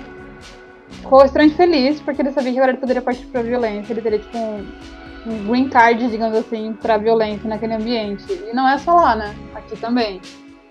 [0.90, 4.20] ficou extremamente feliz, porque ele sabia que agora ele poderia partir pra violência, ele teria,
[4.20, 4.68] tipo, um,
[5.28, 8.26] um green card, digamos assim, pra violência naquele ambiente.
[8.32, 9.36] E não é só lá, né?
[9.54, 10.20] Aqui também.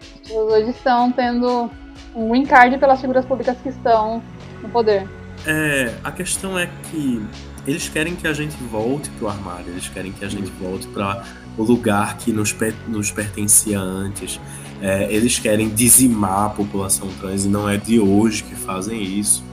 [0.00, 1.70] As pessoas hoje estão tendo
[2.14, 4.22] um green card pelas figuras públicas que estão
[4.62, 5.06] no poder.
[5.46, 7.24] É, a questão é que
[7.66, 11.24] eles querem que a gente volte pro armário, eles querem que a gente volte para
[11.56, 12.54] o lugar que nos,
[12.88, 14.40] nos pertencia antes.
[14.80, 19.44] É, eles querem dizimar a população trans e não é de hoje que fazem isso.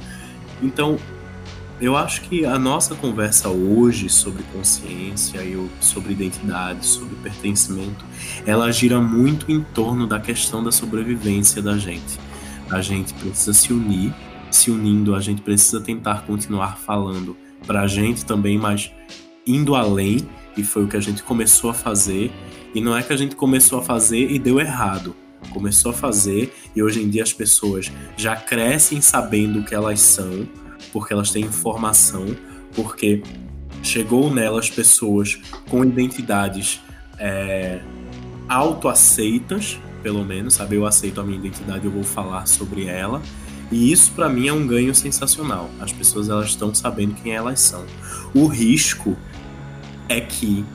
[0.61, 0.97] Então,
[1.79, 8.03] eu acho que a nossa conversa hoje sobre consciência e sobre identidade, sobre pertencimento,
[8.45, 12.19] ela gira muito em torno da questão da sobrevivência da gente.
[12.71, 14.13] A gente precisa se unir,
[14.49, 18.91] se unindo, a gente precisa tentar continuar falando para a gente também, mas
[19.45, 20.27] indo além,
[20.57, 22.31] e foi o que a gente começou a fazer.
[22.73, 25.15] E não é que a gente começou a fazer e deu errado.
[25.51, 29.99] Começou a fazer e hoje em dia as pessoas já crescem sabendo o que elas
[30.01, 30.47] são,
[30.91, 32.25] porque elas têm informação,
[32.73, 33.21] porque
[33.83, 35.39] chegou nelas pessoas
[35.69, 36.81] com identidades
[37.19, 37.79] é,
[38.49, 40.75] autoaceitas, pelo menos, sabe?
[40.75, 43.21] Eu aceito a minha identidade, eu vou falar sobre ela.
[43.71, 45.69] E isso para mim é um ganho sensacional.
[45.79, 47.85] As pessoas elas estão sabendo quem elas são.
[48.33, 49.17] O risco
[50.07, 50.65] é que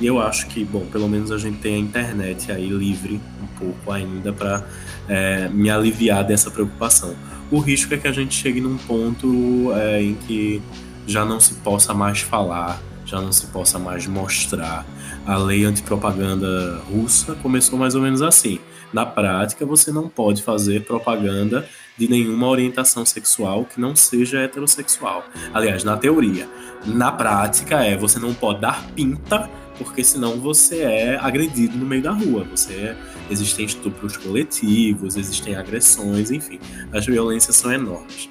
[0.00, 3.90] eu acho que, bom, pelo menos a gente tem a internet aí livre um pouco
[3.90, 4.64] ainda para
[5.08, 7.16] é, me aliviar dessa preocupação.
[7.50, 10.62] O risco é que a gente chegue num ponto é, em que
[11.06, 14.86] já não se possa mais falar, já não se possa mais mostrar.
[15.26, 18.60] A lei antipropaganda russa começou mais ou menos assim.
[18.92, 21.68] Na prática, você não pode fazer propaganda
[21.98, 25.24] de nenhuma orientação sexual que não seja heterossexual.
[25.52, 26.48] Aliás, na teoria.
[26.86, 32.02] Na prática é você não pode dar pinta, porque senão você é agredido no meio
[32.02, 32.44] da rua.
[32.44, 32.96] Você é,
[33.28, 36.60] existem estupros coletivos, existem agressões, enfim,
[36.92, 38.30] as violências são enormes.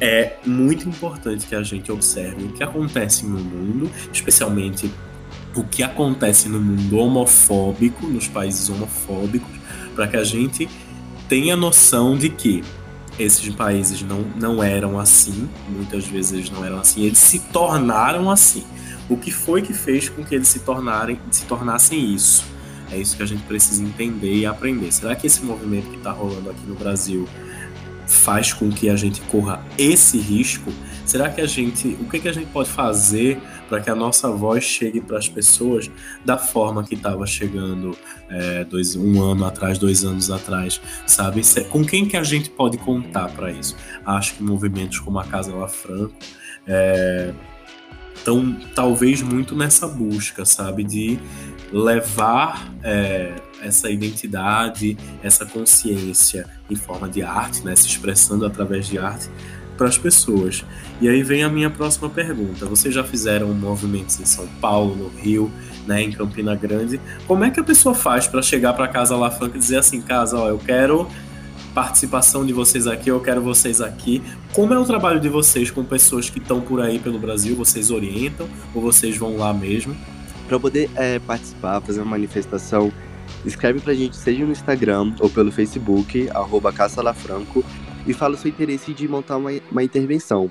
[0.00, 4.90] É muito importante que a gente observe o que acontece no mundo, especialmente
[5.54, 9.50] o que acontece no mundo homofóbico, nos países homofóbicos,
[9.94, 10.68] para que a gente
[11.28, 12.62] tenha noção de que
[13.18, 18.30] esses países não, não eram assim, muitas vezes eles não eram assim, eles se tornaram
[18.30, 18.64] assim.
[19.08, 22.44] O que foi que fez com que eles se, tornarem, se tornassem isso?
[22.90, 24.92] É isso que a gente precisa entender e aprender.
[24.92, 27.28] Será que esse movimento que está rolando aqui no Brasil
[28.06, 30.72] faz com que a gente corra esse risco?
[31.04, 34.30] Será que a gente, o que, que a gente pode fazer para que a nossa
[34.30, 35.90] voz chegue para as pessoas
[36.24, 37.96] da forma que estava chegando
[38.28, 41.42] é, dois, um ano atrás, dois anos atrás, sabe?
[41.70, 43.76] Com quem que a gente pode contar para isso?
[44.04, 46.14] Acho que movimentos como a Casa La Franco
[46.66, 47.32] é,
[48.14, 51.18] estão talvez muito nessa busca, sabe, de
[51.72, 58.98] levar é, essa identidade, essa consciência em forma de arte, né, se expressando através de
[58.98, 59.28] arte
[59.76, 60.64] para as pessoas.
[61.00, 62.66] E aí vem a minha próxima pergunta.
[62.66, 65.50] Vocês já fizeram movimentos em São Paulo, no Rio,
[65.86, 67.00] né, em Campina Grande?
[67.26, 70.38] Como é que a pessoa faz para chegar para casa Franca e dizer assim, casa,
[70.38, 71.08] ó, eu quero
[71.76, 74.22] participação de vocês aqui, eu quero vocês aqui.
[74.54, 77.54] Como é o trabalho de vocês com pessoas que estão por aí pelo Brasil?
[77.54, 79.94] Vocês orientam ou vocês vão lá mesmo?
[80.48, 82.90] Para poder é, participar, fazer uma manifestação,
[83.44, 86.72] escreve pra gente, seja no Instagram ou pelo Facebook, arroba
[87.12, 87.62] Franco,
[88.06, 90.50] e fala o seu interesse de montar uma, uma intervenção.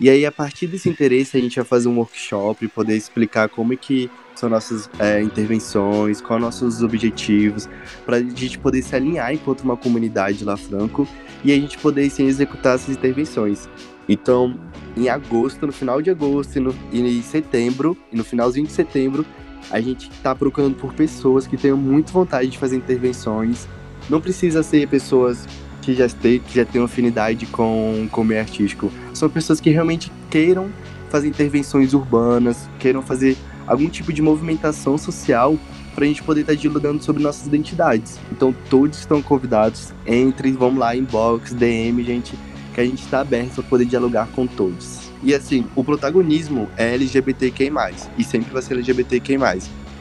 [0.00, 3.72] E aí, a partir desse interesse, a gente vai fazer um workshop poder explicar como
[3.72, 7.68] é que são nossas é, intervenções, quais nossos objetivos,
[8.04, 11.06] para a gente poder se alinhar enquanto uma comunidade lá franco
[11.44, 13.68] e a gente poder sim executar essas intervenções.
[14.08, 14.58] Então,
[14.96, 18.72] em agosto, no final de agosto e, no, e em setembro, e no finalzinho de
[18.72, 19.24] setembro,
[19.70, 23.68] a gente está procurando por pessoas que tenham muito vontade de fazer intervenções.
[24.10, 25.46] Não precisa ser pessoas
[25.84, 28.90] que já, tem, que já tenham afinidade com, com o meio artístico.
[29.12, 30.70] São pessoas que realmente queiram
[31.10, 35.56] fazer intervenções urbanas, queiram fazer algum tipo de movimentação social
[35.94, 38.18] para a gente poder estar tá dialogando sobre nossas identidades.
[38.32, 42.36] Então todos estão convidados, entre, vamos lá, inbox, DM, gente,
[42.74, 45.10] que a gente está aberto para poder dialogar com todos.
[45.22, 47.70] E assim, o protagonismo é LGBTQ+,
[48.18, 49.38] e sempre vai ser LGBTQ+.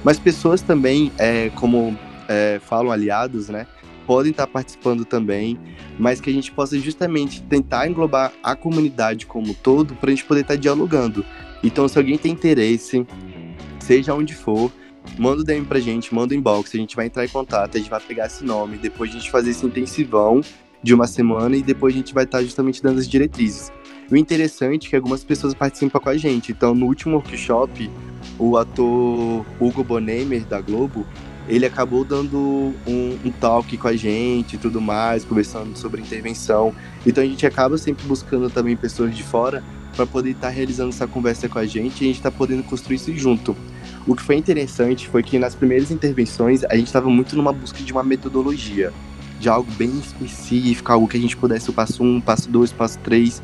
[0.03, 3.67] Mas pessoas também, é, como é, falam aliados, né,
[4.05, 5.59] podem estar participando também,
[5.97, 10.11] mas que a gente possa justamente tentar englobar a comunidade como um todo para a
[10.11, 11.25] gente poder estar dialogando.
[11.63, 13.05] Então, se alguém tem interesse,
[13.79, 14.71] seja onde for,
[15.17, 17.79] manda o DM pra gente, manda o inbox, a gente vai entrar em contato, a
[17.79, 20.41] gente vai pegar esse nome, depois a gente fazer esse intensivão
[20.81, 23.71] de uma semana e depois a gente vai estar justamente dando as diretrizes.
[24.11, 26.51] O interessante é que algumas pessoas participam com a gente.
[26.51, 27.89] Então, no último workshop,
[28.37, 31.05] o ator Hugo Bonemer, da Globo,
[31.47, 32.37] ele acabou dando
[32.87, 36.73] um, um talk com a gente e tudo mais, conversando sobre intervenção.
[37.05, 39.63] Então a gente acaba sempre buscando também pessoas de fora
[39.95, 42.63] para poder estar tá realizando essa conversa com a gente e a gente está podendo
[42.63, 43.55] construir isso junto.
[44.07, 47.79] O que foi interessante foi que nas primeiras intervenções a gente estava muito numa busca
[47.83, 48.91] de uma metodologia,
[49.39, 52.97] de algo bem específico, algo que a gente pudesse o passo um, passo dois, passo
[52.99, 53.41] três.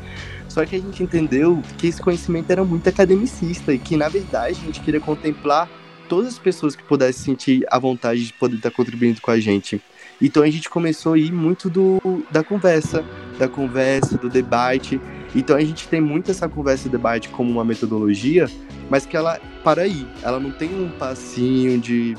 [0.48, 4.58] Só que a gente entendeu que esse conhecimento era muito academicista e que na verdade
[4.60, 5.68] a gente queria contemplar
[6.10, 9.80] todas as pessoas que pudessem sentir a vontade de poder estar contribuindo com a gente.
[10.20, 12.00] Então a gente começou a ir muito do,
[12.32, 13.04] da conversa,
[13.38, 15.00] da conversa, do debate.
[15.36, 18.50] Então a gente tem muito essa conversa e debate como uma metodologia,
[18.90, 22.16] mas que ela para aí, ela não tem um passinho de,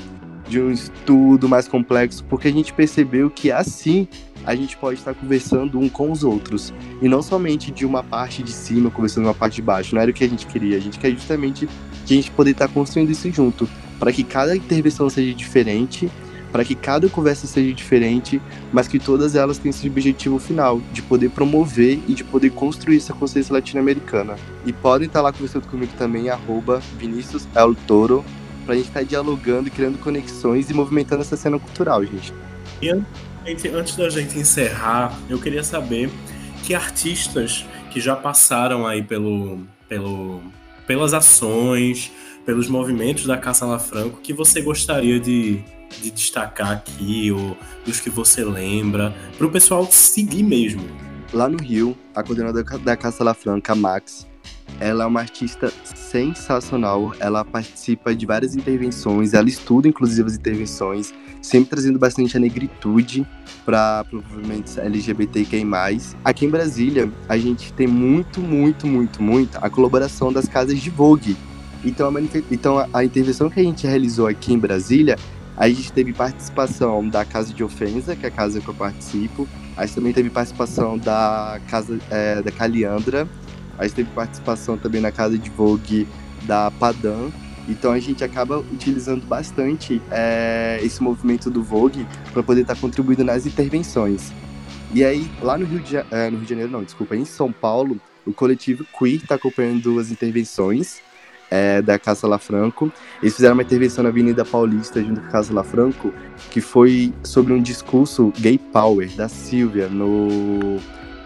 [0.48, 4.08] de um estudo mais complexo, porque a gente percebeu que assim
[4.46, 6.74] a gente pode estar conversando um com os outros.
[7.02, 9.94] E não somente de uma parte de cima conversando uma parte de baixo.
[9.94, 10.78] Não era o que a gente queria.
[10.78, 11.68] A gente quer justamente
[12.06, 13.68] que a gente poder estar construindo isso junto
[14.00, 16.10] para que cada intervenção seja diferente,
[16.52, 18.42] para que cada conversa seja diferente,
[18.74, 22.98] mas que todas elas tenham esse objetivo final, de poder promover e de poder construir
[22.98, 24.36] essa consciência latino-americana.
[24.66, 26.82] E podem estar lá conversando comigo também, arroba
[28.66, 32.34] para a gente estar dialogando, criando conexões e movimentando essa cena cultural, gente.
[32.82, 36.10] E antes da gente encerrar, eu queria saber
[36.64, 40.42] que artistas que já passaram aí pelo, pelo,
[40.86, 42.12] pelas ações,
[42.46, 45.64] pelos movimentos da Caça La Franco que você gostaria de,
[46.02, 50.84] de destacar aqui, ou dos que você lembra, para o pessoal seguir mesmo?
[51.34, 54.28] Lá no Rio, a coordenadora da Caça La Franca, Max,
[54.82, 57.14] ela é uma artista sensacional.
[57.20, 63.26] Ela participa de várias intervenções, ela estuda inclusive as intervenções, sempre trazendo bastante a negritude
[63.64, 65.64] para movimentos LGBTQI+.
[66.26, 70.90] Aqui em Brasília, a gente tem muito, muito, muito, muito a colaboração das casas de
[70.90, 71.38] Vogue.
[71.86, 72.22] Então a,
[72.52, 75.16] então, a, a intervenção que a gente realizou aqui em Brasília,
[75.56, 79.48] a gente teve participação da Casa de Ofensa, que é a casa que eu participo.
[79.78, 83.28] A gente também teve participação da casa é, da Caliandra,
[83.82, 86.08] a gente teve participação também na casa de Vogue
[86.44, 87.34] da Padam.
[87.68, 92.82] Então a gente acaba utilizando bastante é, esse movimento do Vogue para poder estar tá
[92.82, 94.32] contribuindo nas intervenções.
[94.94, 97.52] E aí, lá no Rio, de, é, no Rio de Janeiro, não, desculpa, em São
[97.52, 101.02] Paulo, o coletivo Queer está acompanhando as intervenções
[101.50, 102.92] é, da Casa Lafranco.
[103.20, 106.14] Eles fizeram uma intervenção na Avenida Paulista junto com a Casa Lafranco,
[106.52, 110.80] que foi sobre um discurso gay power da Silvia no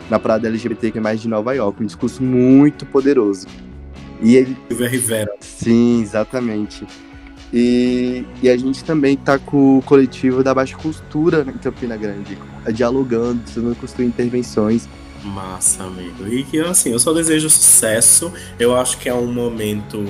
[0.09, 1.81] na parada LGBTQ+, de Nova York.
[1.81, 3.47] Um discurso muito poderoso.
[4.21, 4.57] E ele...
[4.67, 5.33] Silvia Rivera.
[5.39, 6.85] Sim, exatamente.
[7.53, 12.37] E, e a gente também tá com o coletivo da Baixa Costura em Campina Grande,
[12.73, 14.87] dialogando, tentando construir intervenções.
[15.23, 16.27] Massa, amigo.
[16.27, 18.31] E que, assim, eu só desejo sucesso.
[18.59, 20.05] Eu acho que é um momento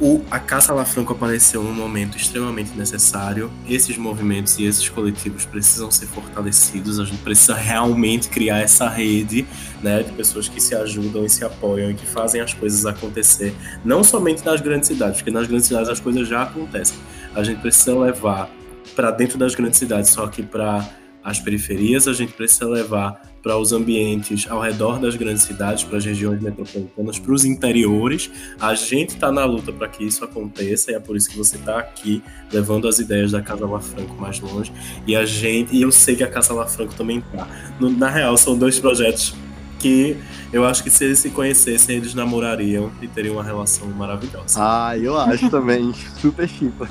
[0.00, 3.50] o, a Caça Lafranco apareceu num momento extremamente necessário.
[3.68, 6.98] Esses movimentos e esses coletivos precisam ser fortalecidos.
[6.98, 9.46] A gente precisa realmente criar essa rede
[9.82, 13.54] né, de pessoas que se ajudam e se apoiam e que fazem as coisas acontecer.
[13.84, 16.96] Não somente nas grandes cidades, porque nas grandes cidades as coisas já acontecem.
[17.34, 18.50] A gente precisa levar
[18.96, 20.88] para dentro das grandes cidades, só que para
[21.22, 25.98] as periferias, a gente precisa levar para os ambientes ao redor das grandes cidades, para
[25.98, 28.30] as regiões metropolitanas, para os interiores.
[28.60, 31.56] A gente está na luta para que isso aconteça e é por isso que você
[31.56, 34.72] está aqui levando as ideias da Casa Lafranco mais longe.
[35.06, 37.48] E a gente, e eu sei que a Casa Lafranco também está.
[37.80, 39.34] Na real, são dois projetos
[39.78, 40.16] que
[40.52, 44.58] eu acho que se eles se conhecessem, eles namorariam e teriam uma relação maravilhosa.
[44.58, 45.92] Ah, eu acho também.
[46.20, 46.88] Super chipa.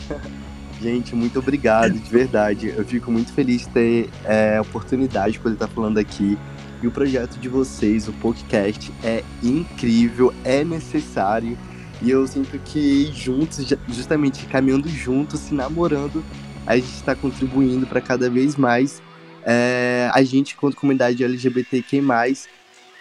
[0.82, 2.74] Gente, muito obrigado, de verdade.
[2.76, 6.38] Eu fico muito feliz de ter é, a oportunidade de poder estar falando aqui.
[6.82, 11.58] E o projeto de vocês, o podcast, é incrível, é necessário.
[12.02, 16.24] E eu sinto que juntos, justamente caminhando juntos, se namorando,
[16.66, 19.02] a gente está contribuindo para cada vez mais
[19.44, 22.02] é, a gente, quanto comunidade LGBTQ+,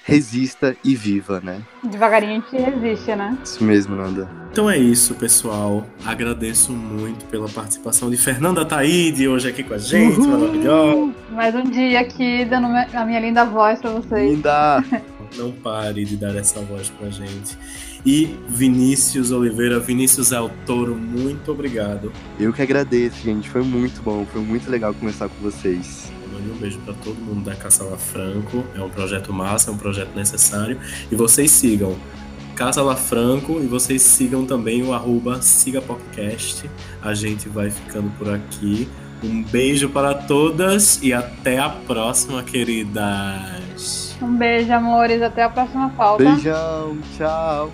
[0.09, 1.61] resista e viva, né?
[1.85, 3.37] Devagarinho a gente resiste, né?
[3.45, 4.27] Isso mesmo, Nanda.
[4.51, 5.87] Então é isso, pessoal.
[6.03, 10.29] Agradeço muito pela participação de Fernanda Taide hoje aqui com a gente, Uhul.
[10.39, 11.15] maravilhosa.
[11.31, 14.31] Mais um dia aqui dando a minha linda voz para vocês.
[14.35, 14.83] Linda!
[15.37, 17.59] Não pare de dar essa voz pra gente.
[18.07, 22.11] E Vinícius Oliveira, Vinícius El Toro, muito obrigado.
[22.41, 23.51] Eu que agradeço, gente.
[23.51, 26.11] Foi muito bom, foi muito legal conversar com vocês.
[26.41, 28.64] Um beijo para todo mundo da Caçala Franco.
[28.74, 30.78] É um projeto massa, é um projeto necessário.
[31.11, 31.97] E vocês sigam
[32.59, 36.68] Casa Franco e vocês sigam também o arroba SigaPopcast.
[37.01, 38.89] A gente vai ficando por aqui.
[39.22, 44.16] Um beijo para todas e até a próxima, queridas.
[44.20, 45.22] Um beijo, amores.
[45.22, 46.24] Até a próxima pauta.
[46.24, 47.70] Beijão, tchau.